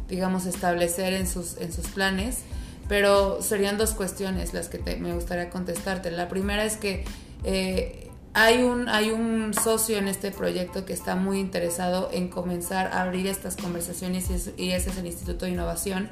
digamos, 0.08 0.46
establecer 0.46 1.14
en 1.14 1.28
sus, 1.28 1.58
en 1.58 1.74
sus 1.74 1.88
planes, 1.88 2.42
pero 2.88 3.42
serían 3.42 3.78
dos 3.78 3.94
cuestiones 3.94 4.54
las 4.54 4.70
que 4.70 4.80
me 4.98 5.14
gustaría 5.14 5.50
contestarte. 5.50 6.12
La 6.12 6.30
primera 6.30 6.64
es 6.64 6.78
que 6.78 7.04
eh, 7.44 8.05
hay, 8.38 8.64
un, 8.64 8.90
hay 8.90 9.12
un 9.12 9.54
socio 9.54 9.98
en 9.98 10.10
este 10.10 10.30
proyecto 10.30 10.84
que 10.84 10.92
está 10.92 11.16
muy 11.16 11.40
interesado 11.40 12.10
en 12.12 12.28
comenzar 12.28 12.88
a 12.88 13.04
abrir 13.04 13.28
estas 13.28 13.56
conversaciones 13.56 14.30
y, 14.58 14.72
ese 14.72 14.90
es 14.90 14.98
el 14.98 15.06
Instituto 15.06 15.46
de 15.46 15.52
Innovación, 15.52 16.10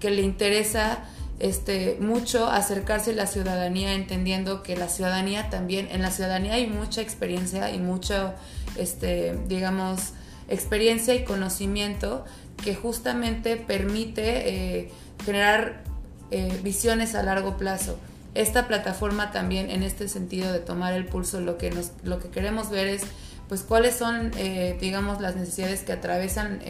que 0.00 0.10
le 0.10 0.22
interesa 0.22 1.04
este, 1.38 1.96
mucho 2.00 2.50
acercarse 2.50 3.12
a 3.12 3.14
la 3.14 3.28
ciudadanía, 3.28 3.94
entendiendo 3.94 4.64
que 4.64 4.76
la 4.76 4.88
ciudadanía 4.88 5.48
también, 5.48 5.86
en 5.92 6.02
la 6.02 6.10
ciudadanía 6.10 6.54
hay 6.54 6.66
mucha 6.66 7.02
experiencia 7.02 7.70
y 7.70 7.78
mucho, 7.78 8.34
este, 8.76 9.38
digamos, 9.46 10.14
experiencia 10.48 11.14
y 11.14 11.22
conocimiento 11.22 12.24
que 12.64 12.74
justamente 12.74 13.56
permite 13.56 14.80
eh, 14.80 14.90
generar 15.24 15.84
eh, 16.32 16.58
visiones 16.64 17.14
a 17.14 17.22
largo 17.22 17.56
plazo. 17.56 17.96
Esta 18.34 18.68
plataforma 18.68 19.32
también 19.32 19.70
en 19.70 19.82
este 19.82 20.08
sentido 20.08 20.52
de 20.52 20.60
tomar 20.60 20.94
el 20.94 21.06
pulso, 21.06 21.40
lo 21.40 21.58
que, 21.58 21.70
nos, 21.70 21.92
lo 22.04 22.20
que 22.20 22.28
queremos 22.28 22.70
ver 22.70 22.86
es 22.86 23.02
pues 23.48 23.62
cuáles 23.62 23.96
son, 23.96 24.30
eh, 24.36 24.76
digamos, 24.80 25.20
las 25.20 25.34
necesidades 25.34 25.82
que 25.82 25.92
atravesan 25.92 26.60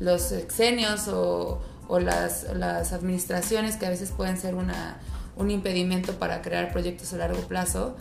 los 0.00 0.32
exenios 0.32 1.08
o, 1.08 1.60
o 1.88 1.98
las, 1.98 2.46
las 2.54 2.92
administraciones 2.92 3.76
que 3.76 3.86
a 3.86 3.90
veces 3.90 4.10
pueden 4.10 4.38
ser 4.38 4.54
una, 4.54 4.98
un 5.36 5.50
impedimento 5.50 6.14
para 6.14 6.42
crear 6.42 6.72
proyectos 6.72 7.12
a 7.12 7.16
largo 7.16 7.40
plazo. 7.42 7.96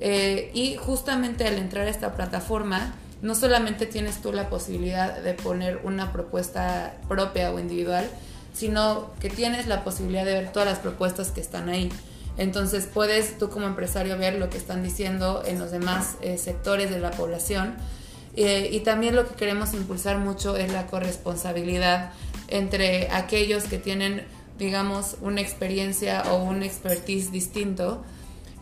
Eh, 0.00 0.50
y 0.54 0.76
justamente 0.76 1.46
al 1.46 1.54
entrar 1.54 1.86
a 1.86 1.90
esta 1.90 2.14
plataforma, 2.14 2.94
no 3.22 3.34
solamente 3.34 3.86
tienes 3.86 4.20
tú 4.20 4.32
la 4.32 4.48
posibilidad 4.48 5.18
de 5.20 5.34
poner 5.34 5.80
una 5.84 6.12
propuesta 6.12 6.94
propia 7.08 7.52
o 7.52 7.58
individual, 7.58 8.08
sino 8.52 9.10
que 9.20 9.30
tienes 9.30 9.66
la 9.66 9.84
posibilidad 9.84 10.24
de 10.24 10.34
ver 10.34 10.52
todas 10.52 10.68
las 10.68 10.78
propuestas 10.78 11.30
que 11.30 11.40
están 11.40 11.68
ahí. 11.68 11.90
Entonces 12.36 12.88
puedes 12.92 13.38
tú 13.38 13.50
como 13.50 13.66
empresario 13.66 14.16
ver 14.16 14.34
lo 14.34 14.50
que 14.50 14.58
están 14.58 14.82
diciendo 14.82 15.42
en 15.46 15.58
los 15.58 15.70
demás 15.70 16.16
eh, 16.22 16.38
sectores 16.38 16.90
de 16.90 16.98
la 16.98 17.10
población. 17.10 17.76
Eh, 18.36 18.70
y 18.72 18.80
también 18.80 19.16
lo 19.16 19.28
que 19.28 19.34
queremos 19.34 19.74
impulsar 19.74 20.18
mucho 20.18 20.56
es 20.56 20.72
la 20.72 20.86
corresponsabilidad 20.86 22.12
entre 22.48 23.10
aquellos 23.10 23.64
que 23.64 23.78
tienen, 23.78 24.24
digamos, 24.58 25.16
una 25.20 25.40
experiencia 25.40 26.22
o 26.30 26.42
un 26.42 26.62
expertise 26.62 27.32
distinto, 27.32 28.02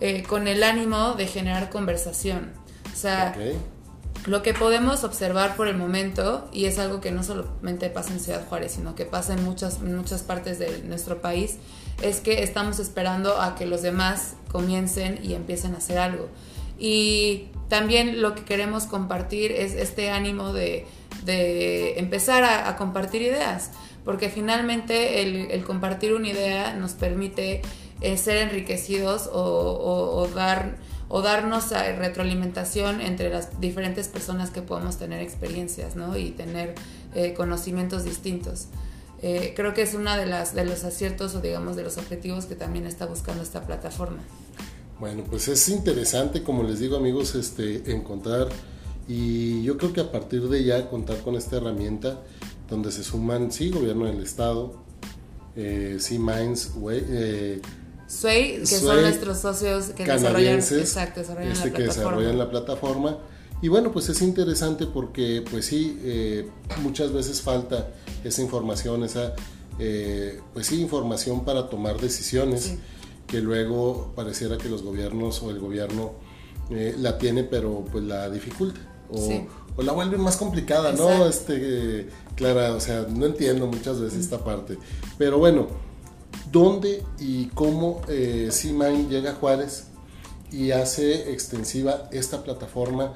eh, 0.01 0.23
con 0.23 0.49
el 0.49 0.63
ánimo 0.63 1.15
de 1.15 1.27
generar 1.27 1.71
conversación. 1.71 2.53
O 2.93 2.97
sea, 2.97 3.35
lo 4.27 4.43
que 4.43 4.55
podemos 4.55 5.05
observar 5.05 5.57
por 5.57 5.69
el 5.69 5.77
momento, 5.77 6.49
y 6.53 6.67
es 6.67 6.79
algo 6.79 7.01
que 7.01 7.11
no 7.11 7.23
solamente 7.23 7.89
pasa 7.91 8.13
en 8.13 8.21
Ciudad 8.21 8.47
Juárez, 8.47 8.73
sino 8.73 8.95
que 8.95 9.07
pasa 9.07 9.35
en 9.35 9.45
muchas, 9.45 9.81
muchas 9.81 10.23
partes 10.23 10.59
de 10.59 10.83
nuestro 10.83 11.21
país, 11.21 11.57
es 12.03 12.21
que 12.21 12.43
estamos 12.43 12.79
esperando 12.79 13.41
a 13.41 13.55
que 13.55 13.67
los 13.67 13.83
demás 13.83 14.35
comiencen 14.51 15.19
y 15.23 15.35
empiecen 15.35 15.75
a 15.75 15.79
hacer 15.79 15.99
algo. 15.99 16.29
Y 16.79 17.49
también 17.69 18.23
lo 18.23 18.35
que 18.35 18.45
queremos 18.45 18.85
compartir 18.85 19.53
es 19.53 19.75
este 19.75 20.11
ánimo 20.11 20.53
de, 20.53 20.87
empezar 21.97 22.45
a, 22.45 22.77
compartir 22.77 23.23
ideas, 23.23 23.73
porque 24.05 24.31
finalmente 24.31 25.23
el, 25.23 25.65
compartir 25.65 26.15
una 26.15 26.29
idea 26.29 26.75
nos 26.75 26.93
permite 26.93 27.63
eh, 28.01 28.17
ser 28.17 28.37
enriquecidos 28.39 29.29
o, 29.33 30.29
dar, 30.35 30.77
o 31.09 31.21
darnos 31.21 31.71
retroalimentación 31.71 33.01
entre 33.01 33.29
las 33.29 33.61
diferentes 33.61 34.09
personas 34.09 34.51
que 34.51 34.63
podamos 34.63 34.99
tener 34.99 35.21
experiencias 35.21 35.97
¿no? 35.97 36.17
y 36.17 36.31
tener 36.31 36.75
eh, 37.15 37.35
conocimientos 37.35 38.05
distintos. 38.05 38.69
Eh, 39.21 39.53
creo 39.57 39.75
que 39.75 39.83
es 39.83 39.95
uno 39.95 40.17
de, 40.17 40.27
las, 40.27 40.55
de 40.55 40.65
los 40.65 40.85
aciertos 40.85 41.35
o 41.35 41.41
digamos 41.41 41.77
de 41.77 41.83
los 41.83 41.99
objetivos 41.99 42.47
que 42.47 42.55
también 42.55 42.87
está 42.87 43.07
buscando 43.07 43.43
esta 43.43 43.63
plataforma. 43.67 44.19
Bueno, 45.01 45.25
pues 45.29 45.49
es 45.49 45.69
interesante, 45.69 46.43
como 46.43 46.63
les 46.63 46.81
digo 46.81 46.97
amigos, 46.97 47.35
este, 47.35 47.93
encontrar 47.93 48.49
y 49.09 49.63
yo 49.63 49.79
creo 49.79 49.93
que 49.93 50.01
a 50.01 50.13
partir 50.13 50.49
de 50.49 50.65
ya 50.65 50.89
contar 50.91 51.19
con 51.19 51.35
esta 51.35 51.57
herramienta 51.57 52.21
donde 52.69 52.93
se 52.93 53.03
suman, 53.03 53.51
sí, 53.51 53.71
gobierno 53.71 54.07
del 54.07 54.23
estado, 54.23 54.75
eh, 55.57 55.97
sí, 55.99 56.19
Minds, 56.19 56.73
eh, 56.91 57.61
Sway, 58.07 58.59
que 58.61 58.67
son 58.67 59.01
nuestros 59.03 59.39
socios 59.39 59.87
que 59.91 60.05
desarrollan, 60.05 60.59
exacto, 60.59 61.21
desarrollan, 61.21 61.53
este, 61.53 61.71
la 61.71 61.77
que 61.77 61.83
desarrollan 61.83 62.39
la 62.39 62.51
plataforma. 62.51 63.19
Y 63.61 63.69
bueno, 63.69 63.93
pues 63.93 64.09
es 64.09 64.23
interesante 64.23 64.87
porque, 64.87 65.45
pues 65.51 65.67
sí, 65.67 65.99
eh, 66.03 66.49
muchas 66.83 67.13
veces 67.13 67.43
falta 67.43 67.89
esa 68.23 68.43
información, 68.43 69.03
esa, 69.05 69.35
eh, 69.79 70.41
pues 70.55 70.67
sí, 70.67 70.81
información 70.81 71.45
para 71.45 71.69
tomar 71.69 72.01
decisiones 72.01 72.75
que 73.27 73.41
luego 73.41 74.13
pareciera 74.15 74.59
que 74.59 74.69
los 74.69 74.83
gobiernos 74.83 75.43
o 75.43 75.51
el 75.51 75.59
gobierno 75.59 76.13
la 76.71 77.17
tiene, 77.19 77.45
pero 77.45 77.85
pues 77.91 78.05
la 78.05 78.29
dificulta 78.29 78.79
o, 79.11 79.83
la 79.83 79.93
vuelve 79.93 80.17
más 80.19 80.37
complicada, 80.37 80.93
¿no? 80.93 81.27
Este, 81.27 82.09
Clara, 82.35 82.75
o 82.75 82.81
sea, 82.81 83.07
no 83.09 83.27
entiendo 83.27 83.67
muchas 83.67 84.01
veces 84.01 84.21
esta 84.21 84.43
parte. 84.45 84.77
Pero 85.17 85.39
bueno, 85.39 85.69
¿dónde 86.51 87.05
y 87.19 87.47
cómo 87.47 88.03
eh, 88.09 88.51
llega 89.09 89.31
a 89.31 89.35
Juárez 89.35 89.85
y 90.51 90.73
hace 90.73 91.33
extensiva 91.33 92.09
esta 92.11 92.43
plataforma? 92.43 93.15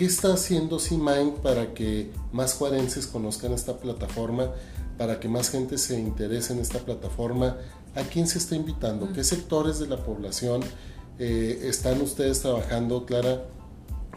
¿Qué 0.00 0.06
está 0.06 0.32
haciendo 0.32 0.78
C-Mind 0.78 1.42
para 1.42 1.74
que 1.74 2.10
más 2.32 2.54
juarenses 2.54 3.06
conozcan 3.06 3.52
esta 3.52 3.76
plataforma? 3.76 4.50
Para 4.96 5.20
que 5.20 5.28
más 5.28 5.50
gente 5.50 5.76
se 5.76 6.00
interese 6.00 6.54
en 6.54 6.60
esta 6.60 6.78
plataforma. 6.78 7.58
¿A 7.94 8.00
quién 8.04 8.26
se 8.26 8.38
está 8.38 8.56
invitando? 8.56 9.12
¿Qué 9.12 9.22
sectores 9.22 9.78
de 9.78 9.88
la 9.88 10.02
población 10.02 10.62
eh, 11.18 11.64
están 11.64 12.00
ustedes 12.00 12.40
trabajando, 12.40 13.04
Clara? 13.04 13.44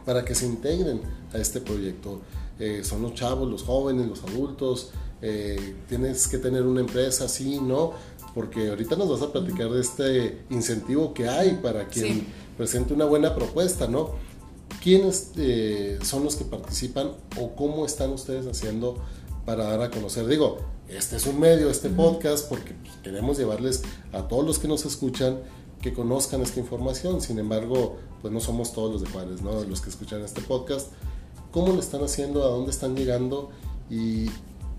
para 0.06 0.24
que 0.24 0.36
se 0.36 0.46
integren 0.46 1.02
a 1.34 1.38
este 1.38 1.60
proyecto. 1.60 2.22
Eh, 2.60 2.80
son 2.86 3.02
los 3.02 3.14
chavos, 3.14 3.52
los 3.52 3.64
jóvenes, 3.64 4.08
los 4.08 4.24
adultos, 4.24 4.92
eh, 5.22 5.76
tienes 5.90 6.30
que 6.30 6.38
tener 6.38 6.64
una 6.64 6.80
empresa, 6.80 7.28
sí, 7.28 7.60
no, 7.62 7.92
porque 8.34 8.70
ahorita 8.70 8.96
nos 8.96 9.10
vas 9.10 9.22
a 9.22 9.34
platicar 9.34 9.70
de 9.70 9.82
este 9.82 10.46
incentivo 10.50 11.14
que 11.14 11.28
hay 11.28 11.60
para 11.62 11.88
quien 11.88 12.26
presente 12.58 12.94
una 12.94 13.04
buena 13.04 13.36
propuesta, 13.36 13.88
¿no? 13.88 14.12
¿Quiénes 14.82 15.32
eh, 15.38 16.00
son 16.04 16.24
los 16.24 16.36
que 16.36 16.46
participan 16.46 17.12
o 17.40 17.56
cómo 17.56 17.86
están 17.86 18.12
ustedes 18.12 18.48
haciendo 18.48 18.96
para 19.46 19.66
dar 19.66 19.82
a 19.82 19.92
conocer? 19.92 20.28
Digo, 20.28 20.58
este 20.90 21.16
es 21.16 21.26
un 21.26 21.40
medio, 21.40 21.70
este 21.70 21.90
podcast, 21.90 22.48
porque 22.48 22.76
queremos 23.04 23.38
llevarles 23.38 23.84
a 24.12 24.28
todos 24.28 24.46
los 24.46 24.60
que 24.60 24.68
nos 24.68 24.86
escuchan 24.86 25.40
que 25.82 25.94
conozcan 25.94 26.42
esta 26.42 26.60
información. 26.60 27.22
Sin 27.22 27.40
embargo, 27.40 27.98
pues 28.22 28.34
no 28.34 28.40
somos 28.40 28.74
todos 28.74 28.92
los 28.92 29.02
de 29.02 29.10
Juárez, 29.10 29.42
¿no? 29.42 29.64
Los 29.64 29.82
que 29.82 29.90
escuchan 29.90 30.22
este 30.22 30.42
podcast. 30.42 30.88
¿Cómo 31.52 31.74
lo 31.74 31.80
están 31.80 32.04
haciendo? 32.04 32.44
¿A 32.44 32.48
dónde 32.48 32.72
están 32.72 32.96
llegando? 32.96 33.52
¿Y 33.90 34.28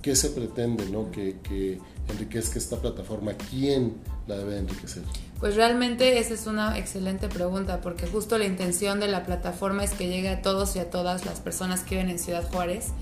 qué 0.02 0.16
se 0.16 0.30
pretende, 0.30 0.86
¿no? 0.86 1.10
Que, 1.10 1.38
que 1.40 1.78
enriquezca 2.08 2.58
esta 2.58 2.80
plataforma. 2.80 3.34
¿Quién 3.50 3.94
la 4.26 4.36
debe 4.36 4.58
enriquecer? 4.58 5.02
Pues 5.44 5.56
realmente 5.56 6.18
esa 6.20 6.32
es 6.32 6.46
una 6.46 6.78
excelente 6.78 7.28
pregunta, 7.28 7.82
porque 7.82 8.06
justo 8.06 8.38
la 8.38 8.46
intención 8.46 8.98
de 8.98 9.08
la 9.08 9.24
plataforma 9.24 9.84
es 9.84 9.90
que 9.90 10.08
llegue 10.08 10.30
a 10.30 10.40
todos 10.40 10.74
y 10.74 10.78
a 10.78 10.88
todas 10.88 11.26
las 11.26 11.40
personas 11.40 11.82
que 11.82 11.96
viven 11.96 12.08
en 12.08 12.18
Ciudad 12.18 12.50
Juárez. 12.50 12.92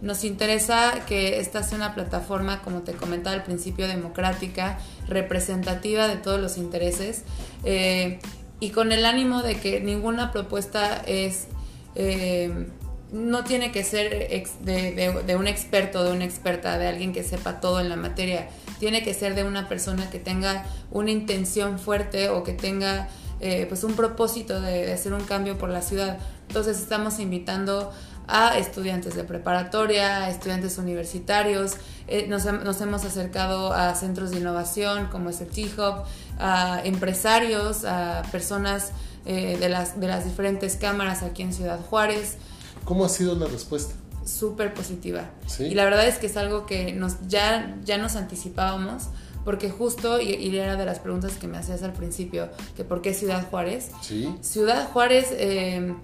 Nos 0.00 0.24
interesa 0.24 1.04
que 1.06 1.38
esta 1.38 1.62
sea 1.62 1.78
una 1.78 1.94
plataforma, 1.94 2.60
como 2.62 2.80
te 2.80 2.94
comentaba 2.94 3.36
al 3.36 3.44
principio, 3.44 3.86
democrática, 3.86 4.80
representativa 5.06 6.08
de 6.08 6.16
todos 6.16 6.40
los 6.40 6.58
intereses 6.58 7.22
eh, 7.62 8.18
y 8.58 8.70
con 8.70 8.90
el 8.90 9.04
ánimo 9.04 9.44
de 9.44 9.60
que 9.60 9.78
ninguna 9.78 10.32
propuesta 10.32 10.96
es, 11.06 11.46
eh, 11.94 12.66
no 13.12 13.44
tiene 13.44 13.70
que 13.72 13.84
ser 13.84 14.28
de, 14.60 15.36
un 15.38 15.46
experto, 15.46 16.02
de 16.02 16.12
una 16.12 16.24
experta, 16.24 16.78
de 16.78 16.88
alguien 16.88 17.12
que 17.12 17.22
sepa 17.22 17.60
todo 17.60 17.80
en 17.80 17.88
la 17.88 17.96
materia. 17.96 18.48
Tiene 18.80 19.04
que 19.04 19.14
ser 19.14 19.34
de 19.34 19.44
una 19.44 19.68
persona 19.68 20.10
que 20.10 20.18
tenga 20.18 20.64
una 20.90 21.10
intención 21.10 21.78
fuerte 21.78 22.30
o 22.30 22.42
que 22.42 22.54
tenga 22.54 23.08
eh, 23.40 23.66
pues 23.68 23.84
un 23.84 23.94
propósito 23.94 24.60
de, 24.60 24.86
de, 24.86 24.92
hacer 24.92 25.12
un 25.12 25.24
cambio 25.24 25.58
por 25.58 25.68
la 25.68 25.82
ciudad. 25.82 26.18
Entonces 26.48 26.78
estamos 26.78 27.18
invitando 27.18 27.92
a 28.28 28.56
estudiantes 28.56 29.14
de 29.14 29.24
preparatoria, 29.24 30.24
a 30.24 30.30
estudiantes 30.30 30.78
universitarios, 30.78 31.76
eh, 32.08 32.26
nos, 32.28 32.46
hemos 32.46 33.04
acercado 33.04 33.72
a 33.72 33.94
centros 33.94 34.30
de 34.30 34.38
innovación 34.38 35.06
como 35.06 35.30
es 35.30 35.40
el 35.40 35.48
T-Hub, 35.48 36.04
a 36.38 36.80
empresarios, 36.84 37.84
a 37.84 38.22
personas 38.32 38.92
eh, 39.24 39.56
de, 39.58 39.68
las, 39.68 40.00
de 40.00 40.08
las 40.08 40.24
diferentes 40.24 40.76
cámaras 40.76 41.22
aquí 41.22 41.42
en 41.42 41.52
Ciudad 41.52 41.80
Juárez. 41.80 42.38
¿Cómo 42.84 43.04
ha 43.04 43.08
sido 43.08 43.34
la 43.34 43.46
respuesta? 43.46 43.94
Súper 44.24 44.74
positiva. 44.74 45.30
Y 45.58 45.74
la 45.74 45.84
verdad 45.84 46.06
es 46.06 46.18
que 46.18 46.26
es 46.26 46.36
algo 46.36 46.66
que 46.66 46.92
nos, 46.92 47.16
ya, 47.28 47.76
ya 47.84 47.98
nos 47.98 48.16
anticipábamos 48.16 49.08
porque 49.44 49.70
justo, 49.70 50.20
y, 50.20 50.56
era 50.56 50.76
de 50.76 50.86
las 50.86 51.00
preguntas 51.00 51.32
que 51.34 51.48
me 51.48 51.58
hacías 51.58 51.82
al 51.82 51.92
principio, 51.92 52.48
que 52.76 52.84
por 52.84 53.02
qué 53.02 53.12
Ciudad 53.12 53.48
Juárez. 53.50 53.90
Sí. 54.00 54.32
Ciudad 54.40 54.88
Juárez 54.90 55.28
eh, 55.32 55.94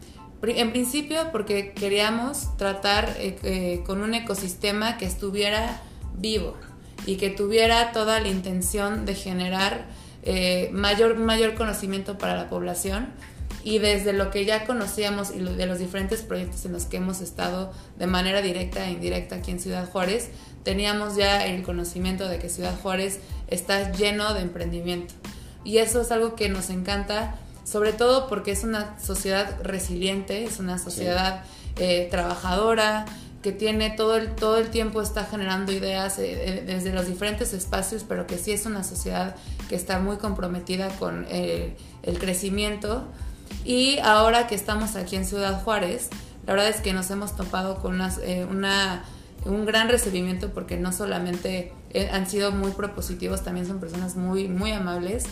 en 0.43 0.71
principio 0.71 1.31
porque 1.33 1.73
queríamos 1.73 2.57
tratar 2.57 3.17
eh, 3.19 3.39
eh, 3.43 3.83
con 3.85 4.03
un 4.03 4.15
ecosistema 4.15 4.97
que 4.97 5.07
estuviera 5.07 5.81
vivo 6.17 6.55
y 7.07 7.17
que 7.17 7.31
tuviera 7.31 7.93
toda 7.93 8.21
la 8.21 8.29
intención 8.29 9.05
de 9.05 9.15
generar 9.15 9.87
eh, 10.23 10.69
mayor, 10.73 11.17
mayor 11.17 11.55
conocimiento 11.55 12.19
para 12.19 12.37
la 12.37 12.49
población 12.49 13.09
y 13.65 13.79
desde 13.79 14.13
lo 14.13 14.31
que 14.31 14.45
ya 14.45 14.67
conocíamos 14.67 15.31
y 15.35 15.41
de 15.41 15.67
los 15.67 15.79
diferentes 15.79 16.23
proyectos 16.23 16.65
en 16.65 16.73
los 16.73 16.85
que 16.85 16.99
hemos 16.99 17.21
estado 17.21 17.73
de 17.99 18.07
manera 18.07 18.43
directa 18.43 18.87
e 18.87 18.93
indirecta 18.93 19.37
aquí 19.37 19.51
en 19.51 19.61
Ciudad 19.61 19.91
Juárez, 19.91 20.31
teníamos 20.63 21.17
ya 21.17 21.47
el 21.47 21.63
conocimiento 21.63 22.29
de 22.29 22.39
que 22.39 22.49
Ciudad 22.49 22.79
Juárez 22.81 23.21
está 23.49 23.93
lleno 23.93 24.35
de 24.35 24.41
emprendimiento. 24.41 25.15
Y 25.65 25.79
eso 25.79 26.01
es 26.01 26.11
algo 26.13 26.35
que 26.35 26.49
nos 26.49 26.71
encanta 26.71 27.35
sobre 27.71 27.93
todo 27.93 28.29
porque 28.29 28.51
es 28.51 28.65
una 28.65 28.99
sociedad 28.99 29.63
resiliente, 29.63 30.45
es 30.45 30.59
una 30.59 30.79
sociedad 30.79 31.45
eh, 31.77 32.09
trabajadora, 32.11 33.05
que 33.43 33.53
tiene 33.53 33.91
todo 33.91 34.17
el, 34.17 34.35
todo 34.35 34.57
el 34.57 34.69
tiempo 34.71 35.03
está 35.03 35.27
generando 35.27 35.71
ideas 35.71 36.19
eh, 36.19 36.33
eh, 36.33 36.65
desde 36.67 36.95
los 36.95 37.07
diferentes 37.07 37.53
espacios, 37.53 38.07
pero 38.09 38.27
que 38.27 38.39
sí 38.39 38.53
es 38.53 38.65
una 38.65 38.85
sociedad 38.85 39.37
que 39.69 39.77
está 39.77 39.99
muy 39.99 40.17
comprometida 40.17 40.89
con 40.99 41.27
el 41.31 42.19
crecimiento. 42.19 43.05
Y 43.65 43.99
ahora 43.99 44.47
que 44.47 44.55
estamos 44.55 44.97
aquí 44.97 45.17
en 45.17 45.25
Ciudad 45.25 45.63
Juárez, 45.63 46.09
la 46.47 46.55
verdad 46.55 46.69
es 46.69 46.81
que 46.81 46.93
nos 46.93 47.11
hemos 47.11 47.37
topado 47.37 47.77
con 47.77 48.01
una, 48.51 49.05
un 49.45 49.67
gran 49.67 49.89
recibimiento 49.89 50.51
porque 50.51 50.77
no 50.77 50.93
solamente 50.93 51.73
han 52.13 52.29
sido 52.29 52.53
muy 52.53 52.71
propositivos, 52.71 53.43
también 53.43 53.67
son 53.67 53.81
personas 53.81 54.17
muy, 54.17 54.49
muy 54.49 54.73
amables 54.73 55.25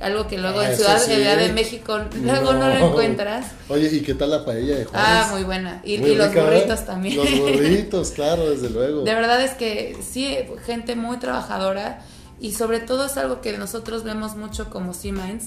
algo 0.00 0.26
que 0.26 0.38
luego 0.38 0.60
ah, 0.60 0.70
en 0.70 0.76
Ciudad, 0.76 1.36
de 1.38 1.52
México 1.52 1.98
luego 2.22 2.52
no. 2.52 2.68
lo 2.68 2.88
encuentras. 2.88 3.46
Oye, 3.68 3.88
¿y 3.92 4.00
qué 4.00 4.14
tal 4.14 4.30
la 4.30 4.44
paella 4.44 4.76
de 4.76 4.84
Juárez? 4.84 5.08
Ah, 5.08 5.28
muy 5.32 5.44
buena. 5.44 5.80
Y, 5.84 5.98
los 5.98 6.34
burritos 6.34 6.84
también. 6.84 7.16
Los 7.16 7.30
burritos, 7.38 8.10
claro, 8.10 8.50
desde 8.50 8.70
luego. 8.70 9.02
De 9.02 9.14
verdad 9.14 9.42
es 9.42 9.52
que 9.52 9.96
sí, 10.02 10.36
gente 10.66 10.96
muy 10.96 11.18
trabajadora 11.18 12.00
y 12.40 12.52
sobre 12.52 12.80
todo 12.80 13.06
es 13.06 13.16
algo 13.16 13.40
que 13.40 13.56
nosotros 13.56 14.04
vemos 14.04 14.36
mucho 14.36 14.70
como 14.70 14.94
C-Minds. 14.94 15.46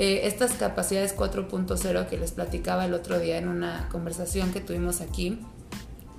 Eh, 0.00 0.28
estas 0.28 0.52
capacidades 0.52 1.16
4.0 1.16 2.06
que 2.06 2.16
les 2.18 2.30
platicaba 2.30 2.84
el 2.84 2.94
otro 2.94 3.18
día 3.18 3.36
en 3.36 3.48
una 3.48 3.88
conversación 3.90 4.52
que 4.52 4.60
tuvimos 4.60 5.00
aquí, 5.00 5.40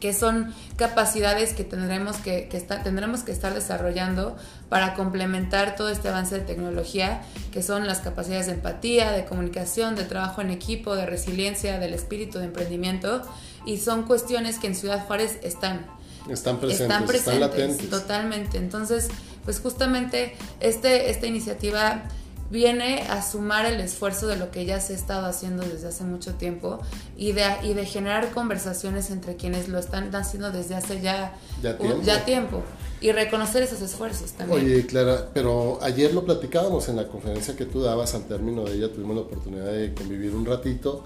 que 0.01 0.13
son 0.13 0.53
capacidades 0.75 1.53
que 1.53 1.63
tendremos 1.63 2.17
que, 2.17 2.41
tendremos 2.83 3.21
que 3.21 3.31
estar 3.31 3.53
desarrollando 3.53 4.35
para 4.67 4.95
complementar 4.95 5.77
todo 5.77 5.87
este 5.87 6.09
avance 6.09 6.39
de 6.39 6.41
tecnología, 6.41 7.21
que 7.53 7.63
son 7.63 7.87
las 7.87 7.99
capacidades 7.99 8.47
de 8.47 8.55
empatía, 8.55 9.13
de 9.13 9.23
comunicación, 9.23 9.95
de 9.95 10.03
trabajo 10.03 10.41
en 10.41 10.49
equipo, 10.49 10.97
de 10.97 11.05
resiliencia, 11.05 11.79
del 11.79 11.93
espíritu 11.93 12.39
de 12.39 12.45
emprendimiento, 12.47 13.21
y 13.65 13.77
son 13.77 14.03
cuestiones 14.03 14.59
que 14.59 14.67
en 14.67 14.75
Ciudad 14.75 15.05
Juárez 15.07 15.37
están. 15.41 15.87
Están 16.29 16.59
presentes, 16.59 16.81
están, 16.81 17.05
presentes, 17.05 17.39
latentes. 17.39 17.89
Totalmente. 17.89 18.57
Entonces, 18.57 19.07
pues 19.45 19.61
justamente 19.61 20.35
este, 20.59 21.09
esta 21.09 21.27
iniciativa 21.27 22.03
viene 22.49 23.03
a 23.09 23.21
sumar 23.21 23.65
el 23.65 23.79
esfuerzo 23.79 24.27
de 24.27 24.35
lo 24.35 24.51
que 24.51 24.65
ya 24.65 24.79
se 24.79 24.93
ha 24.93 24.95
estado 24.95 25.27
haciendo 25.27 25.63
desde 25.63 25.87
hace 25.87 26.03
mucho 26.03 26.33
tiempo 26.33 26.79
y 27.15 27.31
de, 27.33 27.43
y 27.63 27.73
de 27.73 27.85
generar 27.85 28.31
conversaciones 28.31 29.11
entre 29.11 29.35
quienes 29.35 29.69
lo 29.69 29.77
están 29.77 30.13
haciendo 30.15 30.51
desde 30.51 30.75
hace 30.75 30.99
ya, 31.01 31.35
ya, 31.61 32.25
tiempo. 32.25 32.63
y 33.01 33.11
reconocer 33.11 33.63
esos 33.63 33.81
esfuerzos 33.81 34.31
también. 34.31 34.65
Oye, 34.65 34.85
Clara, 34.85 35.29
pero 35.33 35.79
ayer 35.81 36.13
lo 36.13 36.25
platicábamos 36.25 36.89
en 36.89 36.95
la 36.95 37.07
conferencia 37.07 37.55
que 37.55 37.65
tú 37.65 37.81
dabas, 37.81 38.15
al 38.15 38.25
término 38.25 38.63
de 38.63 38.75
ella 38.75 38.91
tuvimos 38.91 39.15
la 39.15 39.21
oportunidad 39.21 39.71
de 39.71 39.93
convivir 39.93 40.33
un 40.35 40.45
ratito 40.45 41.05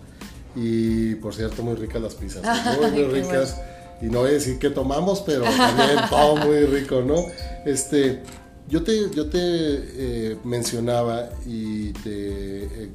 y 0.55 1.15
por 1.15 1.33
cierto 1.33 1.61
muy 1.63 1.75
ricas 1.75 2.01
las 2.01 2.15
pizzas, 2.15 2.43
muy, 2.79 2.91
muy 2.91 3.03
ricas. 3.05 3.57
Y 4.01 4.07
no 4.07 4.19
voy 4.19 4.31
a 4.31 4.33
decir 4.33 4.59
que 4.59 4.69
tomamos, 4.69 5.21
pero 5.21 5.43
también 5.43 5.97
todo 6.09 6.35
muy 6.35 6.65
rico, 6.65 7.01
¿no? 7.01 7.15
Este, 7.65 8.21
yo 8.69 8.83
te, 8.83 9.09
yo 9.11 9.29
te 9.29 9.39
eh, 9.39 10.37
mencionaba 10.43 11.29
y 11.45 11.91
te 11.93 12.91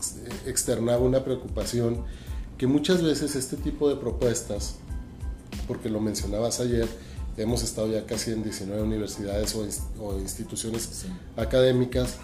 externaba 0.46 1.00
una 1.00 1.24
preocupación 1.24 2.04
que 2.57 2.66
muchas 2.66 3.02
veces 3.02 3.37
este 3.37 3.57
tipo 3.57 3.88
de 3.88 3.96
propuestas, 3.96 4.76
porque 5.66 5.88
lo 5.88 6.00
mencionabas 6.00 6.61
ayer, 6.61 6.88
hemos 7.37 7.62
estado 7.62 7.90
ya 7.92 8.04
casi 8.04 8.33
en 8.33 8.42
19 8.42 8.83
universidades 8.83 9.54
o, 9.54 10.18
instituciones 10.18 11.07
académicas, 11.37 12.16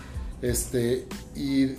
este, 0.43 1.07
y 1.37 1.77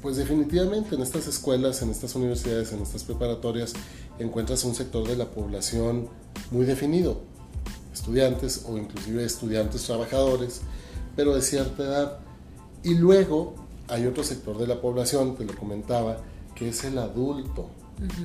pues 0.00 0.16
definitivamente 0.16 0.94
en 0.94 1.02
estas 1.02 1.26
escuelas, 1.26 1.82
en 1.82 1.90
estas 1.90 2.14
universidades, 2.14 2.72
en 2.72 2.80
estas 2.80 3.04
preparatorias, 3.04 3.74
encuentras 4.18 4.64
un 4.64 4.74
sector 4.74 5.06
de 5.06 5.16
la 5.16 5.26
población 5.26 6.08
muy 6.50 6.64
definido, 6.64 7.20
estudiantes 7.96 8.64
o 8.68 8.76
inclusive 8.76 9.24
estudiantes 9.24 9.82
trabajadores, 9.84 10.60
pero 11.16 11.34
de 11.34 11.42
cierta 11.42 11.82
edad. 11.82 12.18
Y 12.82 12.94
luego 12.94 13.54
hay 13.88 14.06
otro 14.06 14.22
sector 14.22 14.58
de 14.58 14.66
la 14.66 14.80
población, 14.80 15.34
te 15.34 15.44
lo 15.44 15.56
comentaba, 15.56 16.18
que 16.54 16.68
es 16.68 16.84
el 16.84 16.98
adulto, 16.98 17.68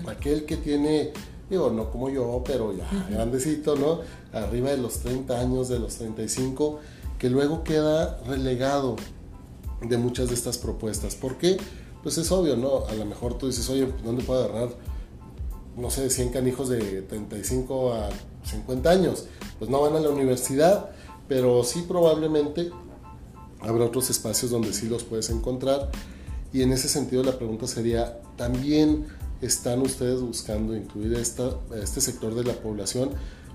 aquel 0.07 0.45
que 0.45 0.57
tiene, 0.57 1.13
digo, 1.49 1.69
no 1.69 1.89
como 1.89 2.09
yo, 2.09 2.43
pero 2.45 2.75
ya 2.75 2.87
grandecito, 3.09 3.75
¿no? 3.75 3.99
Arriba 4.33 4.71
de 4.71 4.77
los 4.77 4.99
30 4.99 5.39
años, 5.39 5.69
de 5.69 5.79
los 5.79 5.95
35, 5.95 6.79
que 7.17 7.29
luego 7.29 7.63
queda 7.63 8.19
relegado 8.27 8.97
de 9.81 9.97
muchas 9.97 10.27
de 10.29 10.35
estas 10.35 10.57
propuestas. 10.57 11.15
¿Por 11.15 11.37
qué? 11.37 11.57
Pues 12.03 12.17
es 12.17 12.31
obvio, 12.31 12.57
¿no? 12.57 12.85
A 12.87 12.93
lo 12.93 13.05
mejor 13.05 13.37
tú 13.37 13.47
dices, 13.47 13.69
oye, 13.69 13.87
¿dónde 14.03 14.23
puedo 14.23 14.43
agarrar, 14.43 14.69
no 15.81 15.89
sé, 15.89 16.09
100 16.09 16.29
canijos 16.29 16.69
de 16.69 17.01
35 17.01 17.93
a 17.93 18.09
50 18.45 18.89
años? 18.89 19.25
Pues 19.59 19.69
no 19.69 19.81
van 19.81 19.95
a 19.95 19.99
la 19.99 20.09
universidad, 20.09 20.91
pero 21.27 21.63
sí 21.63 21.85
probablemente 21.87 22.71
habrá 23.59 23.85
otros 23.85 24.09
espacios 24.09 24.51
donde 24.51 24.73
sí 24.73 24.87
los 24.87 25.03
puedes 25.03 25.29
encontrar. 25.29 25.89
Y 26.53 26.61
en 26.61 26.71
ese 26.71 26.87
sentido 26.87 27.23
la 27.23 27.37
pregunta 27.37 27.67
sería, 27.67 28.21
¿también 28.35 29.07
están 29.41 29.81
ustedes 29.81 30.21
buscando 30.21 30.75
incluir 30.75 31.13
esta, 31.13 31.49
este 31.81 32.01
sector 32.01 32.35
de 32.35 32.43
la 32.43 32.53
población? 32.53 33.11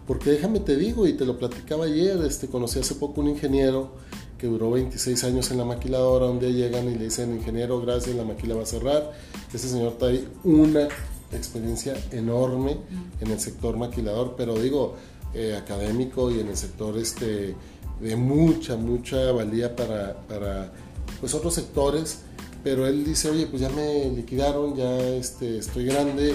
Porque 0.06 0.30
déjame 0.30 0.60
te 0.60 0.76
digo, 0.76 1.06
y 1.06 1.14
te 1.14 1.24
lo 1.24 1.38
platicaba 1.38 1.84
ayer, 1.84 2.16
este, 2.24 2.46
conocí 2.46 2.78
hace 2.78 2.94
poco 2.94 3.20
un 3.20 3.28
ingeniero 3.28 3.90
que 4.38 4.46
duró 4.46 4.70
26 4.70 5.24
años 5.24 5.50
en 5.50 5.58
la 5.58 5.64
maquiladora, 5.64 6.26
un 6.26 6.38
día 6.38 6.50
llegan 6.50 6.88
y 6.88 6.94
le 6.94 7.04
dicen, 7.04 7.34
ingeniero, 7.34 7.80
gracias, 7.80 8.14
la 8.14 8.24
maquila 8.24 8.54
va 8.54 8.62
a 8.62 8.66
cerrar. 8.66 9.12
Ese 9.52 9.68
señor 9.68 9.96
trae 9.98 10.24
una 10.44 10.88
experiencia 11.32 11.94
enorme 12.12 12.76
en 13.20 13.30
el 13.30 13.40
sector 13.40 13.76
maquilador, 13.76 14.34
pero 14.36 14.54
digo, 14.54 14.94
eh, 15.34 15.56
académico 15.56 16.30
y 16.30 16.40
en 16.40 16.48
el 16.48 16.56
sector 16.56 16.96
este, 16.96 17.54
de 18.00 18.16
mucha, 18.16 18.76
mucha 18.76 19.32
valía 19.32 19.74
para, 19.74 20.14
para 20.28 20.72
pues, 21.20 21.34
otros 21.34 21.54
sectores, 21.54 22.20
pero 22.62 22.86
él 22.86 23.04
dice, 23.04 23.30
oye, 23.30 23.46
pues 23.46 23.62
ya 23.62 23.68
me 23.68 24.10
liquidaron, 24.10 24.74
ya 24.74 24.98
este, 24.98 25.58
estoy 25.58 25.86
grande, 25.86 26.34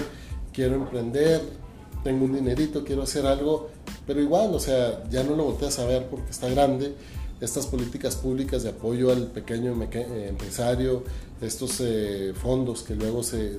quiero 0.52 0.74
emprender, 0.76 1.42
tengo 2.02 2.24
un 2.24 2.34
dinerito, 2.34 2.84
quiero 2.84 3.02
hacer 3.02 3.26
algo, 3.26 3.70
pero 4.06 4.20
igual, 4.20 4.54
o 4.54 4.60
sea, 4.60 5.04
ya 5.10 5.22
no 5.22 5.36
lo 5.36 5.44
volteas 5.44 5.78
a 5.78 5.84
ver 5.84 6.08
porque 6.08 6.30
está 6.30 6.48
grande. 6.48 6.94
Estas 7.42 7.66
políticas 7.66 8.14
públicas 8.14 8.62
de 8.62 8.68
apoyo 8.68 9.10
al 9.10 9.26
pequeño 9.26 9.76
eh, 9.90 10.26
empresario, 10.28 11.02
estos 11.40 11.80
eh, 11.80 12.32
fondos 12.40 12.84
que 12.84 12.94
luego 12.94 13.24
se, 13.24 13.58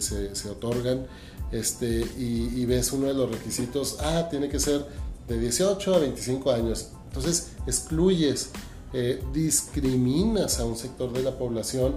otorgan, 0.49 1.05
este, 1.51 1.99
y, 2.17 2.61
y, 2.61 2.65
ves 2.65 2.93
uno 2.93 3.07
de 3.07 3.13
los 3.13 3.29
requisitos, 3.29 3.97
ah, 3.99 4.29
tiene 4.29 4.47
que 4.47 4.57
ser 4.61 4.85
de 5.27 5.37
18 5.37 5.95
a 5.95 5.99
25 5.99 6.51
años. 6.51 6.91
Entonces 7.07 7.51
excluyes, 7.67 8.51
eh, 8.93 9.21
discriminas 9.33 10.61
a 10.61 10.65
un 10.65 10.77
sector 10.77 11.11
de 11.11 11.21
la 11.21 11.37
población 11.37 11.95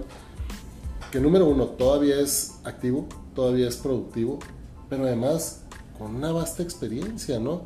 que 1.09 1.21
número 1.21 1.45
uno 1.45 1.67
todavía 1.67 2.19
es 2.19 2.55
activo, 2.65 3.07
todavía 3.33 3.69
es 3.69 3.77
productivo, 3.77 4.39
pero 4.89 5.05
además 5.05 5.61
con 5.97 6.15
una 6.15 6.33
vasta 6.33 6.63
experiencia, 6.63 7.39
¿no? 7.39 7.61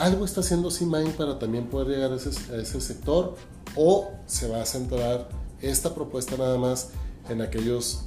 Algo 0.00 0.24
está 0.24 0.40
haciendo 0.40 0.70
C-Mind 0.70 1.12
para 1.12 1.38
también 1.38 1.66
poder 1.66 1.88
llegar 1.88 2.12
a 2.12 2.16
ese, 2.16 2.30
a 2.52 2.56
ese 2.56 2.80
sector 2.80 3.36
o 3.76 4.10
se 4.26 4.48
va 4.48 4.62
a 4.62 4.66
centrar 4.66 5.28
esta 5.60 5.94
propuesta 5.94 6.36
nada 6.38 6.56
más 6.58 6.88
en 7.28 7.42
aquellos 7.42 8.02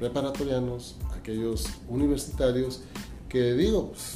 preparatorianos, 0.00 0.96
aquellos 1.16 1.66
universitarios 1.88 2.80
que 3.28 3.54
digo, 3.54 3.92
pues, 3.92 4.14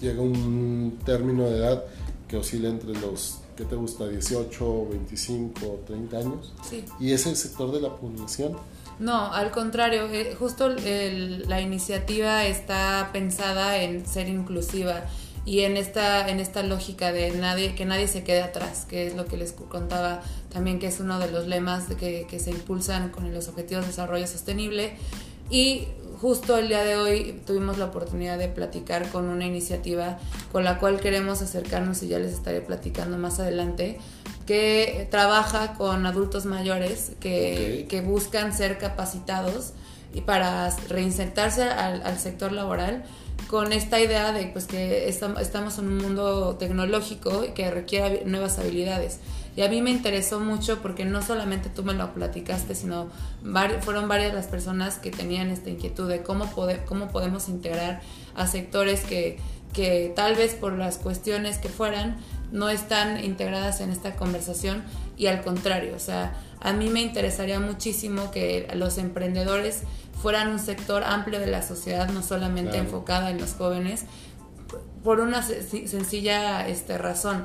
llega 0.00 0.22
un 0.22 0.98
término 1.04 1.44
de 1.44 1.58
edad 1.58 1.84
que 2.26 2.38
oscila 2.38 2.68
entre 2.70 2.98
los, 2.98 3.40
¿qué 3.56 3.64
te 3.64 3.76
gusta? 3.76 4.08
18, 4.08 4.88
25, 4.90 5.80
30 5.86 6.16
años. 6.18 6.52
Sí. 6.68 6.84
Y 6.98 7.12
es 7.12 7.26
el 7.26 7.36
sector 7.36 7.70
de 7.70 7.80
la 7.82 7.94
población. 7.96 8.56
No, 8.98 9.32
al 9.32 9.50
contrario, 9.50 10.06
eh, 10.10 10.34
justo 10.38 10.66
el- 10.68 11.48
la 11.48 11.60
iniciativa 11.60 12.44
está 12.46 13.10
pensada 13.12 13.82
en 13.82 14.06
ser 14.06 14.28
inclusiva 14.28 15.04
y 15.46 15.60
en 15.60 15.76
esta, 15.76 16.28
en 16.28 16.40
esta 16.40 16.62
lógica 16.62 17.12
de 17.12 17.32
nadie, 17.32 17.74
que 17.74 17.84
nadie 17.84 18.08
se 18.08 18.24
quede 18.24 18.42
atrás, 18.42 18.86
que 18.88 19.06
es 19.06 19.14
lo 19.14 19.26
que 19.26 19.36
les 19.36 19.52
contaba 19.52 20.22
también, 20.52 20.78
que 20.78 20.86
es 20.86 21.00
uno 21.00 21.18
de 21.18 21.30
los 21.30 21.46
lemas 21.46 21.88
de 21.88 21.96
que, 21.96 22.26
que 22.28 22.40
se 22.40 22.50
impulsan 22.50 23.10
con 23.10 23.32
los 23.34 23.48
Objetivos 23.48 23.84
de 23.84 23.88
Desarrollo 23.90 24.26
Sostenible. 24.26 24.96
Y 25.50 25.86
justo 26.20 26.56
el 26.56 26.68
día 26.68 26.82
de 26.84 26.96
hoy 26.96 27.42
tuvimos 27.46 27.76
la 27.76 27.84
oportunidad 27.86 28.38
de 28.38 28.48
platicar 28.48 29.10
con 29.10 29.26
una 29.26 29.44
iniciativa 29.44 30.18
con 30.52 30.64
la 30.64 30.78
cual 30.78 30.98
queremos 30.98 31.42
acercarnos 31.42 32.02
y 32.02 32.08
ya 32.08 32.18
les 32.18 32.32
estaré 32.32 32.62
platicando 32.62 33.18
más 33.18 33.38
adelante, 33.40 33.98
que 34.46 35.06
trabaja 35.10 35.74
con 35.74 36.06
adultos 36.06 36.46
mayores 36.46 37.12
que, 37.20 37.82
Ok. 37.82 37.90
que 37.90 38.00
buscan 38.00 38.56
ser 38.56 38.78
capacitados 38.78 39.72
y 40.14 40.22
para 40.22 40.70
reinsertarse 40.88 41.64
al, 41.64 42.02
al 42.02 42.18
sector 42.18 42.52
laboral 42.52 43.04
con 43.48 43.72
esta 43.72 44.00
idea 44.00 44.32
de 44.32 44.46
pues 44.46 44.66
que 44.66 45.08
estam- 45.08 45.38
estamos 45.40 45.78
en 45.78 45.86
un 45.88 45.98
mundo 45.98 46.56
tecnológico 46.56 47.44
que 47.54 47.70
requiere 47.70 48.24
nuevas 48.24 48.58
habilidades. 48.58 49.20
Y 49.56 49.62
a 49.62 49.68
mí 49.68 49.82
me 49.82 49.90
interesó 49.90 50.40
mucho 50.40 50.80
porque 50.82 51.04
no 51.04 51.22
solamente 51.22 51.68
tú 51.68 51.84
me 51.84 51.92
lo 51.94 52.12
platicaste, 52.12 52.74
sino 52.74 53.08
fueron 53.82 54.08
varias 54.08 54.34
las 54.34 54.46
personas 54.46 54.96
que 54.98 55.10
tenían 55.12 55.48
esta 55.50 55.70
inquietud 55.70 56.08
de 56.08 56.22
cómo, 56.22 56.46
pode- 56.46 56.84
cómo 56.84 57.08
podemos 57.12 57.48
integrar 57.48 58.00
a 58.34 58.46
sectores 58.48 59.02
que, 59.04 59.38
que 59.72 60.12
tal 60.16 60.34
vez 60.34 60.54
por 60.54 60.72
las 60.72 60.98
cuestiones 60.98 61.58
que 61.58 61.68
fueran 61.68 62.16
no 62.52 62.68
están 62.68 63.22
integradas 63.24 63.80
en 63.80 63.90
esta 63.90 64.14
conversación 64.16 64.82
y 65.16 65.26
al 65.26 65.42
contrario, 65.42 65.94
o 65.96 65.98
sea, 66.00 66.34
a 66.60 66.72
mí 66.72 66.88
me 66.88 67.00
interesaría 67.02 67.60
muchísimo 67.60 68.30
que 68.30 68.68
los 68.74 68.96
emprendedores 68.98 69.82
fueran 70.22 70.48
un 70.48 70.58
sector 70.58 71.04
amplio 71.04 71.38
de 71.40 71.46
la 71.48 71.62
sociedad, 71.62 72.08
no 72.08 72.22
solamente 72.22 72.72
Claro. 72.72 72.84
enfocada 72.86 73.30
en 73.30 73.38
los 73.40 73.52
jóvenes, 73.54 74.04
por 75.02 75.20
una 75.20 75.42
se- 75.42 75.86
sencilla 75.86 76.66
este, 76.66 76.96
razón, 76.96 77.44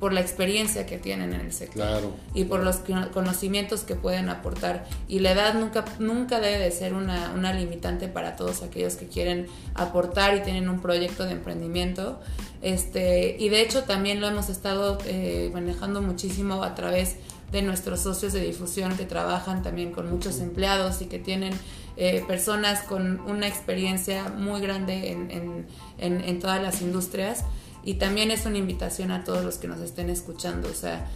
por 0.00 0.12
la 0.12 0.20
experiencia 0.20 0.86
que 0.86 0.96
tienen 0.96 1.32
en 1.32 1.40
el 1.40 1.52
sector 1.52 1.82
Claro. 1.82 2.12
y 2.32 2.44
por 2.44 2.60
los 2.62 2.76
cono- 2.76 3.10
conocimientos 3.10 3.80
que 3.82 3.96
pueden 3.96 4.28
aportar. 4.28 4.86
Y 5.08 5.18
la 5.18 5.32
edad 5.32 5.54
nunca, 5.54 5.84
nunca 5.98 6.38
debe 6.40 6.58
de 6.58 6.70
ser 6.70 6.94
una, 6.94 7.32
una 7.34 7.52
limitante 7.52 8.06
para 8.06 8.36
todos 8.36 8.62
aquellos 8.62 8.94
que 8.94 9.06
quieren 9.08 9.46
aportar 9.74 10.36
y 10.36 10.40
tienen 10.42 10.68
un 10.68 10.80
proyecto 10.80 11.24
de 11.24 11.32
emprendimiento. 11.32 12.20
Este, 12.62 13.36
y 13.38 13.48
de 13.48 13.60
hecho 13.60 13.84
también 13.84 14.20
lo 14.20 14.28
hemos 14.28 14.48
estado 14.48 14.98
eh, 15.06 15.50
manejando 15.52 16.02
muchísimo 16.02 16.62
a 16.62 16.74
través 16.74 17.16
de 17.52 17.62
nuestros 17.62 18.00
socios 18.00 18.32
de 18.32 18.40
difusión 18.40 18.96
que 18.96 19.04
trabajan 19.04 19.62
también 19.62 19.90
con 19.92 20.10
muchos 20.10 20.38
empleados 20.40 21.00
y 21.00 21.06
que 21.06 21.18
tienen 21.18 21.54
eh, 21.96 22.22
personas 22.28 22.82
con 22.82 23.20
una 23.20 23.48
experiencia 23.48 24.28
muy 24.28 24.60
grande 24.60 25.10
en, 25.12 25.30
en- 25.30 25.66
en- 25.98 26.20
en 26.22 26.38
todas 26.40 26.62
las 26.62 26.82
industrias. 26.82 27.44
Y 27.84 27.94
también 27.94 28.30
es 28.30 28.46
una 28.46 28.58
invitación 28.58 29.10
a 29.10 29.24
todos 29.24 29.44
los 29.44 29.56
que 29.56 29.68
nos 29.68 29.80
estén 29.80 30.10
escuchando. 30.10 30.68
O 30.68 30.74
sea, 30.74 31.06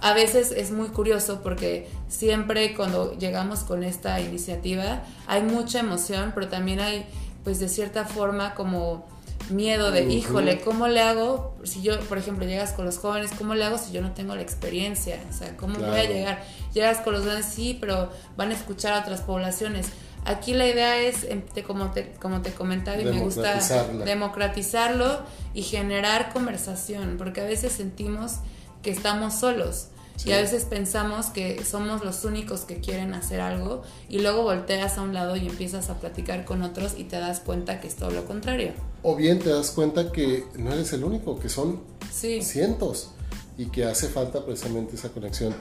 a 0.00 0.14
veces 0.14 0.52
es 0.52 0.70
muy 0.70 0.88
curioso 0.88 1.40
porque 1.42 1.88
siempre 2.08 2.74
cuando 2.74 3.16
llegamos 3.18 3.60
con 3.60 3.84
esta 3.84 4.20
iniciativa 4.20 5.02
hay 5.26 5.42
mucha 5.42 5.80
emoción, 5.80 6.32
pero 6.34 6.48
también 6.48 6.80
hay, 6.80 7.06
pues 7.44 7.60
de 7.60 7.68
cierta 7.68 8.04
forma, 8.04 8.54
como 8.54 9.06
miedo 9.50 9.90
de, 9.90 10.04
híjole, 10.04 10.60
¿cómo 10.60 10.88
le 10.88 11.00
hago? 11.00 11.56
Si 11.64 11.82
yo, 11.82 11.98
por 12.00 12.18
ejemplo, 12.18 12.46
llegas 12.46 12.72
con 12.72 12.84
los 12.84 12.98
jóvenes, 12.98 13.30
¿cómo 13.36 13.54
le 13.54 13.64
hago 13.64 13.78
si 13.78 13.92
yo 13.92 14.00
no 14.00 14.12
tengo 14.12 14.34
la 14.34 14.42
experiencia? 14.42 15.20
O 15.28 15.32
sea, 15.32 15.56
¿cómo 15.56 15.78
voy 15.78 15.98
a 15.98 16.04
llegar? 16.04 16.44
Llegas 16.72 16.98
con 16.98 17.14
los 17.14 17.22
jóvenes, 17.22 17.46
sí, 17.46 17.76
pero 17.80 18.10
van 18.36 18.50
a 18.50 18.54
escuchar 18.54 18.94
a 18.94 19.00
otras 19.00 19.22
poblaciones. 19.22 19.88
Aquí 20.24 20.52
la 20.54 20.66
idea 20.66 20.98
es, 20.98 21.24
em, 21.24 21.42
como, 21.66 21.90
te, 21.92 22.12
como 22.20 22.42
te 22.42 22.52
comentaba 22.52 23.00
y 23.00 23.04
me 23.04 23.18
gusta 23.20 23.58
democratizarlo 24.04 25.20
y 25.54 25.62
generar 25.62 26.32
conversación, 26.32 27.16
porque 27.18 27.40
a 27.40 27.44
veces 27.44 27.72
sentimos 27.72 28.34
que 28.82 28.90
estamos 28.90 29.34
solos 29.34 29.88
Sí. 30.16 30.28
y 30.28 30.32
a 30.32 30.36
veces 30.36 30.64
pensamos 30.64 31.26
que 31.26 31.64
somos 31.64 32.04
los 32.04 32.24
únicos 32.24 32.60
que 32.62 32.76
quieren 32.80 33.14
hacer 33.14 33.40
algo 33.40 33.82
y 34.10 34.18
luego 34.18 34.42
volteas 34.42 34.98
a 34.98 35.02
un 35.02 35.14
lado 35.14 35.34
y 35.36 35.46
empiezas 35.48 35.88
a 35.88 35.94
platicar 35.98 36.44
con 36.44 36.62
otros 36.62 36.92
y 36.98 37.04
te 37.04 37.16
das 37.18 37.40
cuenta 37.40 37.80
que 37.80 37.88
es 37.88 37.96
todo 37.96 38.10
lo 38.10 38.26
contrario. 38.26 38.72
O 39.02 39.16
bien 39.16 39.38
te 39.38 39.48
das 39.48 39.70
cuenta 39.70 40.12
que 40.12 40.44
no 40.58 40.72
eres 40.74 40.92
el 40.92 41.04
único, 41.04 41.38
que 41.40 41.48
son 41.48 41.80
Sí. 42.12 42.42
cientos 42.42 43.12
y 43.56 43.66
que 43.66 43.86
hace 43.86 44.08
falta 44.08 44.44
precisamente 44.44 44.96
esa 44.96 45.08
conexión. 45.08 45.54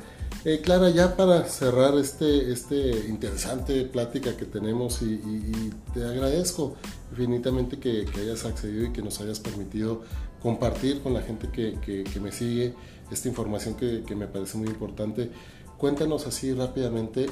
Eh, 0.46 0.62
Clara, 0.62 0.90
ya 0.90 1.18
para 1.18 1.44
cerrar 1.50 1.96
este, 1.98 2.52
este 2.52 3.08
interesante 3.10 3.84
plática 3.84 4.38
que 4.38 4.46
tenemos 4.46 5.02
y, 5.02 5.06
y- 5.06 5.52
y 5.54 5.74
te 5.94 6.06
agradezco 6.06 6.76
infinitamente 7.12 7.78
que, 7.78 8.06
que 8.06 8.22
hayas 8.22 8.46
accedido 8.46 8.86
y 8.86 8.94
que 8.94 9.02
nos 9.02 9.20
hayas 9.20 9.40
permitido 9.42 10.02
compartir 10.42 11.02
con 11.02 11.14
la 11.14 11.22
gente 11.22 11.50
que, 11.52 11.78
que- 11.86 12.06
que 12.06 12.20
me 12.22 12.32
sigue 12.32 12.74
esta 13.12 13.28
información 13.28 13.76
que, 13.76 14.04
me 14.16 14.28
parece 14.28 14.58
muy 14.58 14.70
importante. 14.70 15.30
Cuéntanos 15.78 16.26
así 16.26 16.54
rápidamente 16.54 17.26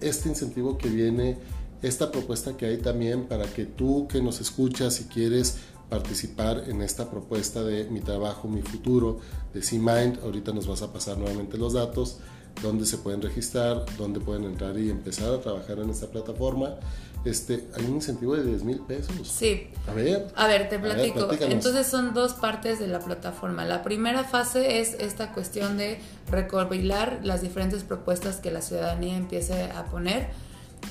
este 0.00 0.30
incentivo 0.30 0.78
que 0.78 0.88
viene, 0.88 1.36
esta 1.82 2.10
propuesta 2.10 2.56
que 2.56 2.64
hay 2.66 2.78
también 2.78 3.24
para 3.24 3.44
que 3.44 3.66
tú 3.66 4.08
que 4.08 4.22
nos 4.22 4.40
escuchas 4.40 5.00
y 5.02 5.04
quieres 5.04 5.56
participar 5.90 6.64
en 6.68 6.80
esta 6.80 7.10
propuesta 7.10 7.62
de 7.62 7.84
mi 7.90 8.00
trabajo, 8.00 8.48
mi 8.48 8.62
futuro, 8.62 9.18
de 9.52 9.62
C-Mind. 9.62 10.20
Ahorita 10.22 10.52
nos 10.52 10.66
vas 10.66 10.80
a 10.80 10.92
pasar 10.94 11.18
nuevamente 11.18 11.58
los 11.58 11.74
datos, 11.74 12.18
dónde 12.62 12.86
se 12.86 12.98
pueden 12.98 13.22
registrar, 13.22 13.84
dónde 13.98 14.20
pueden 14.20 14.44
entrar 14.44 14.78
y 14.78 14.90
empezar 14.90 15.32
a 15.32 15.40
trabajar 15.40 15.78
en 15.78 15.90
esta 15.90 16.06
plataforma. 16.06 16.76
Este, 17.24 17.64
hay 17.74 17.86
un 17.86 17.94
incentivo 17.94 18.36
de 18.36 18.44
10 18.44 18.64
mil 18.64 18.80
pesos. 18.80 19.26
Sí. 19.26 19.68
A 19.88 19.94
ver. 19.94 20.26
A 20.36 20.46
ver, 20.46 20.68
te 20.68 20.76
ver, 20.76 20.92
platico. 20.92 21.30
Entonces 21.40 21.86
son 21.86 22.12
dos 22.12 22.34
partes 22.34 22.78
de 22.78 22.86
la 22.86 23.00
plataforma. 23.00 23.64
La 23.64 23.82
primera 23.82 24.24
fase 24.24 24.80
es 24.80 24.94
esta 24.94 25.32
cuestión 25.32 25.78
de 25.78 25.98
recopilar 26.30 27.20
las 27.22 27.40
diferentes 27.40 27.82
propuestas 27.82 28.36
que 28.36 28.50
la 28.50 28.60
ciudadanía 28.60 29.16
empiece 29.16 29.70
a 29.70 29.86
poner. 29.86 30.28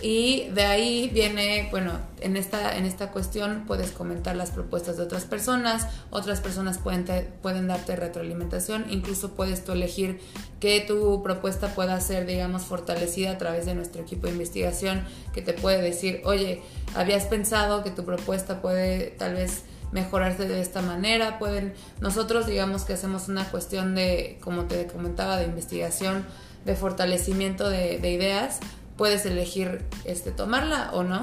Y 0.01 0.49
de 0.49 0.63
ahí 0.65 1.10
viene, 1.13 1.67
bueno, 1.71 1.93
en 2.19 2.36
esta, 2.36 2.75
en 2.77 2.86
esta 2.86 3.12
cuestión 3.12 3.63
puedes 3.65 3.91
comentar 3.91 4.36
las 4.36 4.51
propuestas 4.51 4.97
de 4.97 5.03
otras 5.03 5.23
personas, 5.23 5.88
otras 6.10 6.41
personas 6.41 6.77
pueden, 6.77 7.06
te- 7.06 7.29
pueden 7.41 7.67
darte 7.67 7.95
retroalimentación, 7.95 8.86
incluso 8.89 9.32
puedes 9.34 9.63
tú 9.63 9.71
elegir 9.71 10.19
que 10.60 10.82
tu 10.82 11.23
propuesta 11.23 11.73
pueda 11.75 11.99
ser, 12.01 12.25
digamos, 12.25 12.63
fortalecida 12.63 13.32
a 13.32 13.38
través 13.38 13.65
de 13.65 13.75
nuestro 13.75 14.01
equipo 14.01 14.27
de 14.27 14.34
investigación, 14.34 15.03
que 15.34 15.41
te 15.41 15.53
puede 15.53 15.82
decir, 15.82 16.21
oye, 16.25 16.62
habías 16.95 17.25
pensado 17.25 17.84
que 17.84 17.91
tu 17.91 18.03
propuesta 18.03 18.62
puede 18.62 19.08
tal 19.17 19.36
vez 19.36 19.63
mejorarse 19.91 20.47
de 20.47 20.60
esta 20.60 20.82
manera, 20.82 21.38
pueden, 21.39 21.73
nosotros 22.01 22.47
digamos 22.47 22.84
que 22.84 22.93
hacemos 22.93 23.27
una 23.29 23.45
cuestión 23.51 23.93
de, 23.95 24.38
como 24.41 24.65
te 24.65 24.88
comentaba, 24.88 25.38
de 25.38 25.45
investigación, 25.45 26.25
de 26.65 26.75
fortalecimiento 26.75 27.69
de, 27.69 27.99
de 27.99 28.12
ideas, 28.12 28.60
puedes 29.04 29.26
elegir 29.26 29.82
este, 30.06 30.32
tomarla 30.32 30.92
o 30.94 31.04
no. 31.04 31.20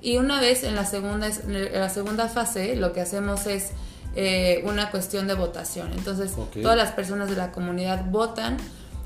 Y 0.00 0.16
una 0.16 0.40
vez 0.40 0.62
en 0.62 0.76
la 0.76 0.86
segunda, 0.86 1.26
en 1.26 1.72
la 1.72 1.88
segunda 1.88 2.28
fase, 2.28 2.76
lo 2.76 2.92
que 2.92 3.00
hacemos 3.00 3.48
es 3.48 3.72
eh, 4.14 4.62
una 4.64 4.92
cuestión 4.92 5.26
de 5.26 5.34
votación. 5.34 5.92
Entonces, 5.92 6.34
Ok. 6.36 6.62
todas 6.62 6.76
las 6.76 6.92
personas 6.92 7.28
de 7.28 7.34
la 7.34 7.50
comunidad 7.50 8.04
votan 8.04 8.58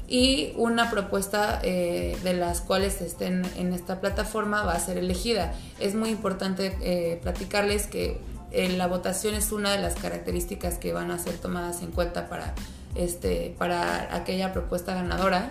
y 0.07 0.53
una 0.57 0.91
propuesta 0.91 1.61
eh, 1.63 2.15
de 2.23 2.35
las 2.35 2.61
cuales 2.61 3.01
estén 3.01 3.43
en 3.57 3.73
esta 3.73 4.03
plataforma 4.03 4.65
va 4.65 4.75
a 4.75 4.81
ser 4.81 4.99
elegida. 4.99 5.55
Es 5.79 5.95
muy 5.95 6.11
importante 6.11 6.77
eh, 6.83 7.21
platicarles 7.23 7.87
que 7.87 8.21
eh, 8.51 8.69
la 8.77 8.87
votación 8.87 9.35
es 9.35 9.51
una 9.51 9.73
de 9.73 9.79
las 9.79 9.95
características 9.95 10.77
que 10.77 10.93
van 10.93 11.11
a 11.11 11.19
ser 11.19 11.39
tomadas 11.39 11.81
en 11.81 11.91
cuenta 11.91 12.29
para, 12.29 12.55
este, 12.97 13.55
para 13.57 14.15
aquella 14.15 14.53
propuesta 14.53 14.93
ganadora 14.93 15.49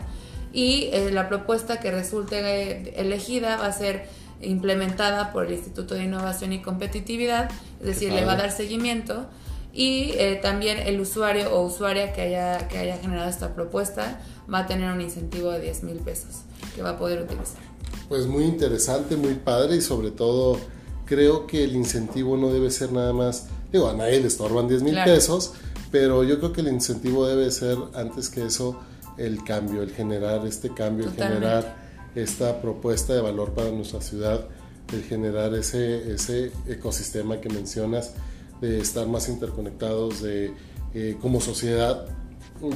y 0.54 0.90
eh, 0.92 1.12
la 1.12 1.30
propuesta 1.30 1.80
que 1.80 1.92
resulte 1.92 2.40
eh, 2.40 2.94
elegida 2.98 3.58
va 3.58 3.68
a 3.68 3.72
ser 3.74 4.08
implementada 4.42 5.32
por 5.32 5.46
el 5.46 5.54
Instituto 5.54 5.96
de 5.96 6.06
Innovación 6.06 6.54
y 6.54 6.62
Competitividad, 6.62 7.50
es 7.82 7.86
decir, 7.86 8.14
le 8.14 8.26
va 8.26 8.34
a 8.34 8.38
dar 8.38 8.52
seguimiento 8.52 9.28
y 9.74 10.12
eh, 10.14 10.40
también 10.42 10.80
el 10.80 11.00
usuario 11.00 11.54
o 11.54 11.66
usuaria 11.66 12.14
que 12.14 12.22
haya, 12.22 12.68
que 12.68 12.78
haya 12.78 12.98
generado 12.98 13.30
esta 13.30 13.54
propuesta 13.54 14.22
va 14.52 14.60
a 14.60 14.68
tener 14.68 14.92
un 14.92 15.02
incentivo 15.02 15.52
de 15.52 15.62
10 15.62 15.84
mil 15.84 15.98
pesos 15.98 16.42
que 16.76 16.82
va 16.82 16.92
a 16.92 16.98
poder 16.98 17.22
utilizar. 17.22 17.62
Pues 18.08 18.26
muy 18.26 18.46
interesante, 18.46 19.16
muy 19.16 19.36
padre 19.36 19.76
y 19.76 19.82
sobre 19.82 20.12
todo 20.12 20.58
creo 21.06 21.46
que 21.46 21.64
el 21.64 21.76
incentivo 21.76 22.38
no 22.38 22.52
debe 22.52 22.72
ser 22.72 22.92
nada 22.92 23.14
más, 23.14 23.48
digo, 23.72 23.90
a 23.90 23.94
nadie 23.94 24.20
le 24.20 24.28
estorban 24.28 24.68
10 24.68 24.84
mil 24.84 24.98
pesos, 25.04 25.54
pero 25.92 26.24
yo 26.24 26.40
creo 26.40 26.54
que 26.54 26.62
el 26.62 26.70
incentivo 26.70 27.28
debe 27.28 27.50
ser, 27.52 27.78
antes 27.94 28.30
que 28.30 28.46
eso, 28.46 28.80
el 29.20 29.44
cambio, 29.44 29.82
el 29.84 29.92
generar 29.92 30.46
este 30.48 30.74
cambio, 30.74 31.08
el 31.08 31.14
generar 31.14 31.78
esta 32.16 32.62
propuesta 32.62 33.14
de 33.14 33.22
valor 33.22 33.54
para 33.54 33.72
nuestra 33.72 34.02
ciudad, 34.02 34.46
el 34.94 35.04
generar 35.04 35.54
ese, 35.54 36.12
ese 36.12 36.52
ecosistema 36.68 37.40
que 37.40 37.50
mencionas, 37.50 38.14
de 38.62 38.80
estar 38.80 39.08
más 39.08 39.30
interconectados 39.30 40.22
de, 40.22 40.54
eh, 40.94 41.18
como 41.22 41.40
sociedad, 41.40 42.06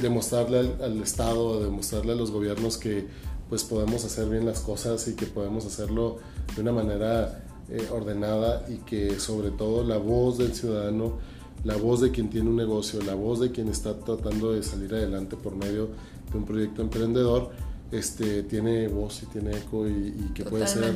demostrarle 0.00 0.58
al, 0.60 0.78
al, 0.82 1.02
Estado, 1.02 1.60
demostrarle 1.60 2.12
a 2.12 2.14
los 2.14 2.30
gobiernos 2.30 2.78
que 2.78 3.06
pues 3.48 3.64
podemos 3.64 4.04
hacer 4.04 4.28
bien 4.28 4.46
las 4.46 4.60
cosas 4.60 5.06
y 5.08 5.14
que 5.14 5.26
podemos 5.26 5.66
hacerlo 5.66 6.18
de 6.54 6.62
una 6.62 6.72
manera 6.72 7.44
eh, 7.68 7.88
ordenada 7.90 8.66
y 8.68 8.76
que 8.78 9.18
sobre 9.18 9.50
todo 9.50 9.84
la 9.84 9.96
voz 9.96 10.38
del 10.38 10.54
ciudadano, 10.54 11.18
la 11.64 11.76
voz 11.76 12.02
de 12.02 12.10
quien 12.10 12.28
tiene 12.28 12.50
un 12.50 12.56
negocio, 12.56 13.00
la 13.02 13.14
voz 13.14 13.40
de 13.40 13.52
quien 13.52 13.68
está 13.68 13.98
tratando 13.98 14.52
de 14.52 14.62
salir 14.62 14.94
adelante 14.94 15.36
por 15.36 15.56
medio 15.56 15.88
de 16.34 16.38
un 16.38 16.44
proyecto 16.44 16.82
emprendedor, 16.82 17.50
este, 17.90 18.42
tiene 18.42 18.88
voz 18.88 19.22
y 19.22 19.26
tiene 19.26 19.56
eco 19.56 19.88
y, 19.88 20.32
que 20.34 20.44
puede 20.44 20.66
ser 20.66 20.94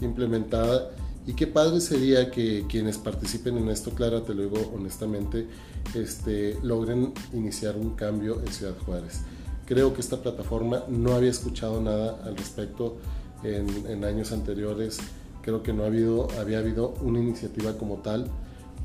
implementada. 0.00 0.90
Y 1.26 1.32
qué 1.32 1.46
padre 1.46 1.80
sería 1.80 2.30
que 2.30 2.66
quienes 2.68 2.98
participen 2.98 3.56
en 3.56 3.70
esto, 3.70 3.92
Clara, 3.92 4.22
te 4.22 4.34
lo 4.34 4.42
digo 4.42 4.72
honestamente, 4.74 5.46
este, 5.94 6.58
logren 6.62 7.14
iniciar 7.32 7.76
un 7.76 7.94
cambio 7.94 8.40
en 8.40 8.52
Ciudad 8.52 8.74
Juárez. 8.84 9.22
Creo 9.64 9.94
que 9.94 10.02
esta 10.02 10.20
plataforma 10.20 10.84
no 10.88 11.14
había 11.14 11.30
escuchado 11.30 11.80
nada 11.80 12.20
al 12.24 12.36
respecto 12.36 12.98
en, 13.42 13.66
en 13.86 14.04
años 14.04 14.32
anteriores. 14.32 14.98
Creo 15.40 15.62
que 15.62 15.72
no 15.72 15.84
ha 15.84 15.86
habido, 15.86 16.28
había 16.38 16.58
habido 16.58 16.94
una 17.00 17.18
iniciativa 17.18 17.78
como 17.78 17.96
tal. 17.96 18.30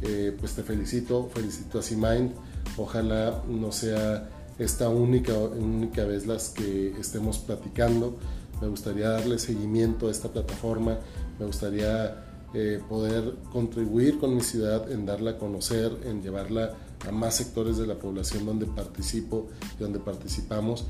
Eh, 0.02 0.34
pues 0.40 0.54
te 0.54 0.64
felicito, 0.64 1.30
felicito 1.34 1.80
a 1.80 1.82
C-Mind. 1.82 2.32
Ojalá 2.78 3.44
no 3.50 3.74
sea 3.74 4.30
esta 4.60 4.90
única, 4.90 5.34
única 5.34 6.04
vez 6.04 6.28
las 6.28 6.50
que 6.50 6.92
estemos 7.00 7.40
platicando. 7.40 8.18
Me 8.62 8.68
gustaría 8.68 9.10
darle 9.10 9.40
seguimiento 9.40 10.10
a 10.10 10.12
esta 10.12 10.28
plataforma. 10.30 11.00
Me 11.40 11.46
gustaría 11.46 12.26
eh, 12.54 12.82
poder 12.88 13.36
contribuir 13.52 14.20
con 14.20 14.36
mi 14.36 14.42
ciudad 14.42 14.92
en 14.92 15.06
darla 15.06 15.32
a 15.32 15.38
conocer, 15.38 15.98
en 16.06 16.22
llevarla 16.22 16.76
a 17.08 17.12
más 17.12 17.36
sectores 17.36 17.78
de 17.78 17.88
la 17.88 17.96
población 17.96 18.46
donde 18.46 18.66
participo 18.66 19.48
y 19.78 19.82
donde 19.82 20.00
participamos, 20.00 20.86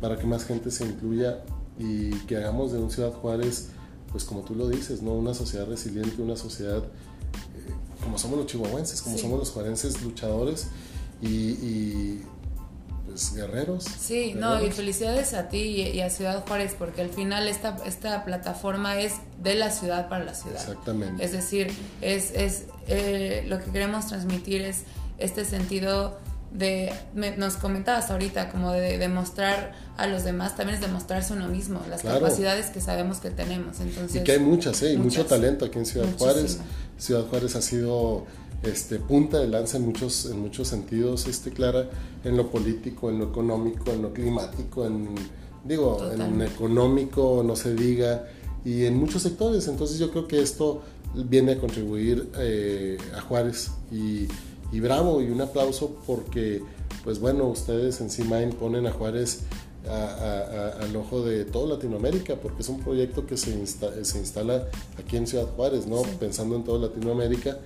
para 0.00 0.16
que 0.16 0.26
más 0.26 0.44
gente 0.44 0.70
se 0.70 0.86
incluya 0.86 1.40
y 1.76 2.10
que 2.26 2.36
hagamos 2.36 2.72
de 2.72 2.78
un 2.78 2.90
Ciudad 2.90 3.12
Juárez, 3.12 3.70
pues 4.12 4.24
como 4.24 4.42
tú 4.42 4.54
lo 4.54 4.68
dices, 4.68 5.02
¿no? 5.02 5.14
una 5.14 5.34
sociedad 5.34 5.66
resiliente, 5.66 6.22
una 6.22 6.36
sociedad 6.36 6.84
eh, 6.84 7.72
como 8.00 8.16
somos 8.16 8.38
los 8.38 8.46
chihuahuenses, 8.46 9.02
como 9.02 9.18
somos 9.18 9.40
los 9.40 9.50
juarenses 9.50 10.00
luchadores 10.02 10.68
y 11.20 12.20
pues, 13.08 13.34
guerreros. 13.34 13.84
Sí, 13.84 14.34
no, 14.36 14.62
y 14.64 14.70
felicidades 14.70 15.34
a 15.34 15.48
ti 15.48 15.58
y, 15.58 16.00
a 16.00 16.10
Ciudad 16.10 16.44
Juárez, 16.46 16.74
porque 16.78 17.02
al 17.02 17.10
final 17.10 17.48
esta, 17.48 17.76
esta 17.86 18.24
plataforma 18.24 19.00
es 19.00 19.14
de 19.42 19.54
la 19.54 19.70
ciudad 19.70 20.08
para 20.08 20.24
la 20.24 20.34
ciudad. 20.34 20.60
Exactamente. 20.60 21.24
Es 21.24 21.32
decir, 21.32 21.68
es, 22.00 22.32
es 22.32 22.64
eh, 22.86 23.44
lo 23.48 23.58
que 23.58 23.70
queremos 23.70 24.06
transmitir 24.06 24.62
es 24.62 24.82
este 25.18 25.44
sentido 25.44 26.18
de, 26.52 26.92
nos 27.14 27.56
comentabas 27.56 28.10
ahorita, 28.10 28.50
como 28.50 28.72
de 28.72 28.98
demostrar 28.98 29.72
a 29.96 30.06
los 30.06 30.24
demás, 30.24 30.56
también 30.56 30.76
es 30.76 30.80
demostrarse 30.80 31.32
uno 31.32 31.48
mismo, 31.48 31.82
las 31.90 32.02
capacidades 32.02 32.66
que 32.66 32.80
sabemos 32.80 33.18
que 33.18 33.30
tenemos. 33.30 33.80
Entonces, 33.80 34.20
y 34.20 34.24
que 34.24 34.32
hay 34.32 34.38
muchas, 34.38 34.82
¿eh? 34.82 34.92
y 34.92 34.96
mucho 34.96 35.26
talento 35.26 35.64
aquí 35.64 35.78
en 35.78 35.86
Ciudad 35.86 36.06
Juárez. 36.16 36.58
Ciudad 36.98 37.24
Juárez 37.26 37.54
ha 37.54 37.62
sido 37.62 38.26
este, 38.62 38.98
punta 38.98 39.38
de 39.38 39.48
lanza 39.48 39.76
en 39.76 39.86
muchos, 39.86 40.26
en 40.26 40.40
muchos 40.40 40.68
sentidos, 40.68 41.26
este, 41.26 41.50
Clara, 41.50 41.88
en 42.24 42.36
lo 42.36 42.50
político, 42.50 43.10
en 43.10 43.18
lo 43.18 43.26
económico, 43.26 43.92
en 43.92 44.02
lo 44.02 44.12
climático, 44.12 44.84
en, 44.84 45.14
digo, 45.64 46.00
en 46.12 46.42
económico, 46.42 47.42
no 47.44 47.54
se 47.54 47.74
diga, 47.74 48.26
y 48.64 48.84
en 48.84 48.96
muchos 48.96 49.22
sectores. 49.22 49.68
Entonces 49.68 49.98
yo 49.98 50.10
creo 50.10 50.26
que 50.26 50.40
esto 50.40 50.82
viene 51.14 51.52
a 51.52 51.58
contribuir 51.58 52.28
eh, 52.38 52.98
a 53.16 53.20
Juárez 53.20 53.70
y, 53.90 54.26
y, 54.72 54.80
bravo 54.80 55.22
y 55.22 55.30
un 55.30 55.40
aplauso 55.40 55.96
porque, 56.06 56.62
pues 57.04 57.20
bueno, 57.20 57.46
ustedes 57.46 58.00
en 58.00 58.10
C-Mind 58.10 58.54
ponen 58.54 58.86
a 58.86 58.92
Juárez 58.92 59.42
al 59.88 60.94
ojo 60.96 61.22
de 61.22 61.46
toda 61.46 61.76
Latinoamérica, 61.76 62.36
porque 62.36 62.60
es 62.60 62.68
un 62.68 62.80
proyecto 62.80 63.24
que 63.24 63.38
se, 63.38 63.66
se 63.66 64.18
instala 64.18 64.66
aquí 64.98 65.16
en 65.16 65.26
Ciudad 65.26 65.46
Juárez, 65.56 65.86
¿no? 65.86 66.02
Pensando 66.20 66.56
en 66.56 66.64
toda 66.64 66.88
Latinoamérica 66.88 67.58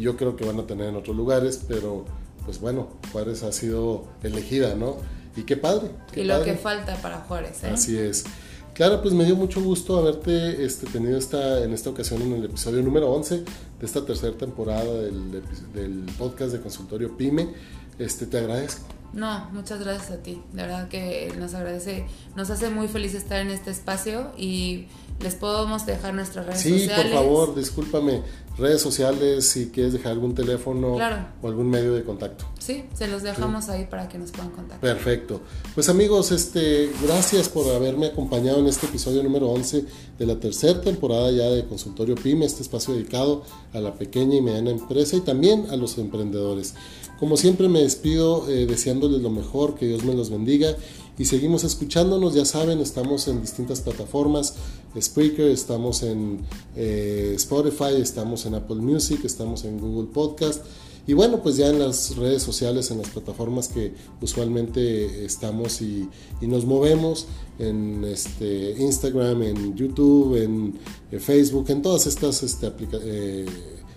yo 0.00 0.16
creo 0.16 0.36
que 0.36 0.44
van 0.44 0.58
a 0.58 0.66
tener 0.66 0.88
en 0.88 0.96
otros 0.96 1.16
lugares, 1.16 1.62
pero 1.66 2.04
pues 2.44 2.60
bueno, 2.60 2.88
Juárez 3.12 3.42
ha 3.42 3.52
sido 3.52 4.04
elegida, 4.22 4.74
¿no? 4.74 4.96
Y 5.36 5.42
qué 5.42 5.56
padre. 5.56 5.90
y 6.14 6.24
lo 6.24 6.42
que 6.42 6.54
falta 6.54 6.96
para 7.02 7.18
Juárez, 7.18 7.64
¿eh? 7.64 7.70
Así 7.72 7.98
es. 7.98 8.24
Claro, 8.72 9.00
pues 9.00 9.14
me 9.14 9.24
dio 9.24 9.36
mucho 9.36 9.62
gusto 9.62 9.98
haberte 9.98 10.64
este, 10.64 10.86
tenido 10.86 11.16
esta, 11.16 11.64
en 11.64 11.72
esta 11.72 11.90
ocasión 11.90 12.20
en 12.22 12.34
el 12.34 12.44
episodio 12.44 12.82
número 12.82 13.10
11 13.10 13.38
de 13.38 13.44
esta 13.86 14.04
tercera 14.04 14.36
temporada 14.36 14.84
del, 14.84 15.42
del 15.72 16.04
podcast 16.18 16.52
de 16.52 16.60
Consultorio 16.60 17.16
PyME. 17.16 17.54
Este, 17.98 18.26
te 18.26 18.38
agradezco. 18.38 18.86
No, 19.12 19.48
muchas 19.52 19.80
gracias 19.80 20.10
a 20.10 20.22
ti. 20.22 20.42
De 20.52 20.62
verdad 20.62 20.88
que 20.88 21.32
nos 21.38 21.54
agradece, 21.54 22.06
nos 22.34 22.50
hace 22.50 22.70
muy 22.70 22.88
feliz 22.88 23.14
estar 23.14 23.40
en 23.40 23.50
este 23.50 23.70
espacio 23.70 24.32
y 24.36 24.86
les 25.20 25.34
podemos 25.34 25.86
dejar 25.86 26.14
nuestras 26.14 26.46
redes 26.46 26.62
sociales. 26.62 26.90
Sí, 26.96 27.02
por 27.02 27.12
favor, 27.12 27.54
discúlpame 27.54 28.22
redes 28.58 28.80
sociales, 28.80 29.46
si 29.46 29.68
quieres 29.68 29.92
dejar 29.92 30.12
algún 30.12 30.34
teléfono 30.34 30.94
o 30.94 31.46
algún 31.48 31.68
medio 31.68 31.94
de 31.94 32.04
contacto. 32.04 32.46
Sí, 32.58 32.84
se 32.94 33.06
los 33.06 33.22
dejamos 33.22 33.68
ahí 33.68 33.84
para 33.84 34.08
que 34.08 34.18
nos 34.18 34.30
puedan 34.30 34.50
contactar. 34.50 34.80
Perfecto. 34.80 35.42
Pues 35.74 35.88
amigos, 35.88 36.32
este, 36.32 36.90
gracias 37.02 37.48
por 37.48 37.72
haberme 37.74 38.06
acompañado 38.06 38.58
en 38.60 38.66
este 38.66 38.86
episodio 38.86 39.22
número 39.22 39.48
11 39.50 39.84
de 40.18 40.26
la 40.26 40.36
tercera 40.40 40.80
temporada 40.80 41.30
ya 41.30 41.44
de 41.44 41.66
Consultorio 41.66 42.14
PYME, 42.14 42.46
este 42.46 42.62
espacio 42.62 42.94
dedicado 42.94 43.44
a 43.72 43.78
la 43.80 43.92
pequeña 43.94 44.36
y 44.36 44.42
mediana 44.42 44.70
empresa 44.70 45.16
y 45.16 45.20
también 45.20 45.66
a 45.70 45.76
los 45.76 45.98
emprendedores. 45.98 46.74
Como 47.18 47.36
siempre 47.36 47.68
me 47.68 47.80
despido 47.80 48.48
eh, 48.48 48.66
deseándoles 48.66 49.22
lo 49.22 49.30
mejor, 49.30 49.74
que 49.74 49.86
Dios 49.86 50.04
me 50.04 50.14
los 50.14 50.30
bendiga 50.30 50.76
y 51.18 51.24
seguimos 51.24 51.64
escuchándonos, 51.64 52.34
ya 52.34 52.44
saben, 52.44 52.80
estamos 52.80 53.26
en 53.28 53.40
distintas 53.40 53.80
plataformas, 53.80 54.54
Spreaker, 55.00 55.50
estamos 55.50 56.02
en 56.02 56.40
eh, 56.76 57.32
Spotify, 57.36 58.00
estamos 58.00 58.44
en 58.44 58.54
Apple 58.54 58.76
Music, 58.76 59.20
estamos 59.24 59.64
en 59.64 59.80
Google 59.80 60.08
Podcast 60.12 60.62
y 61.06 61.12
bueno, 61.12 61.40
pues 61.40 61.56
ya 61.56 61.68
en 61.68 61.78
las 61.78 62.16
redes 62.16 62.42
sociales, 62.42 62.90
en 62.90 62.98
las 62.98 63.10
plataformas 63.10 63.68
que 63.68 63.92
usualmente 64.20 65.24
estamos 65.24 65.80
y, 65.80 66.08
nos 66.40 66.64
movemos, 66.64 67.28
en 67.60 68.04
este, 68.04 68.72
Instagram, 68.78 69.42
en 69.42 69.76
YouTube, 69.76 70.34
en, 70.34 70.74
Facebook, 71.20 71.66
en 71.70 71.80
todas 71.80 72.06
estas 72.08 72.42
este, 72.42 72.72
eh, 72.92 73.46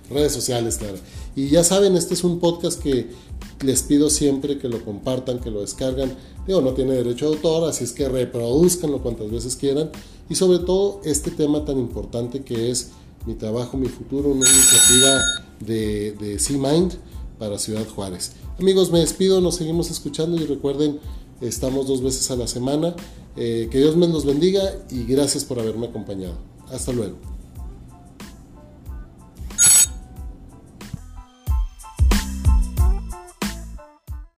redes 0.09 0.31
sociales, 0.31 0.77
claro. 0.77 0.97
Y 1.35 1.49
ya 1.49 1.63
saben, 1.63 1.95
este 1.95 2.13
es 2.13 2.23
un 2.23 2.39
podcast 2.39 2.81
que 2.81 3.09
les 3.61 3.83
pido 3.83 4.09
siempre 4.09 4.57
que 4.57 4.67
lo 4.67 4.83
compartan, 4.83 5.39
que 5.39 5.51
lo 5.51 5.61
descargan. 5.61 6.15
Digo, 6.47 6.61
no 6.61 6.73
tiene 6.73 6.93
derecho 6.93 7.29
de 7.29 7.35
autor, 7.35 7.69
así 7.69 7.83
es 7.83 7.91
que 7.91 8.07
reproduzcanlo 8.09 9.01
cuantas 9.01 9.29
veces 9.31 9.55
quieran. 9.55 9.91
Y 10.29 10.35
sobre 10.35 10.59
todo 10.59 11.01
este 11.03 11.31
tema 11.31 11.65
tan 11.65 11.77
importante 11.77 12.43
que 12.43 12.71
es 12.71 12.89
mi 13.25 13.35
trabajo, 13.35 13.77
mi 13.77 13.87
futuro, 13.87 14.29
una 14.29 14.47
iniciativa 14.49 15.21
de, 15.59 16.11
de 16.13 16.39
C-Mind 16.39 16.93
para 17.37 17.57
Ciudad 17.57 17.87
Juárez. 17.87 18.33
Amigos, 18.59 18.91
me 18.91 18.99
despido, 18.99 19.41
nos 19.41 19.55
seguimos 19.55 19.89
escuchando 19.91 20.41
y 20.41 20.45
recuerden, 20.45 20.99
estamos 21.41 21.87
dos 21.87 22.01
veces 22.01 22.29
a 22.31 22.35
la 22.35 22.47
semana. 22.47 22.95
Eh, 23.35 23.69
que 23.71 23.77
Dios 23.77 23.95
me 23.95 24.07
los 24.07 24.25
bendiga 24.25 24.61
y 24.91 25.05
gracias 25.05 25.45
por 25.45 25.59
haberme 25.59 25.87
acompañado. 25.87 26.35
Hasta 26.69 26.91
luego. 26.91 27.15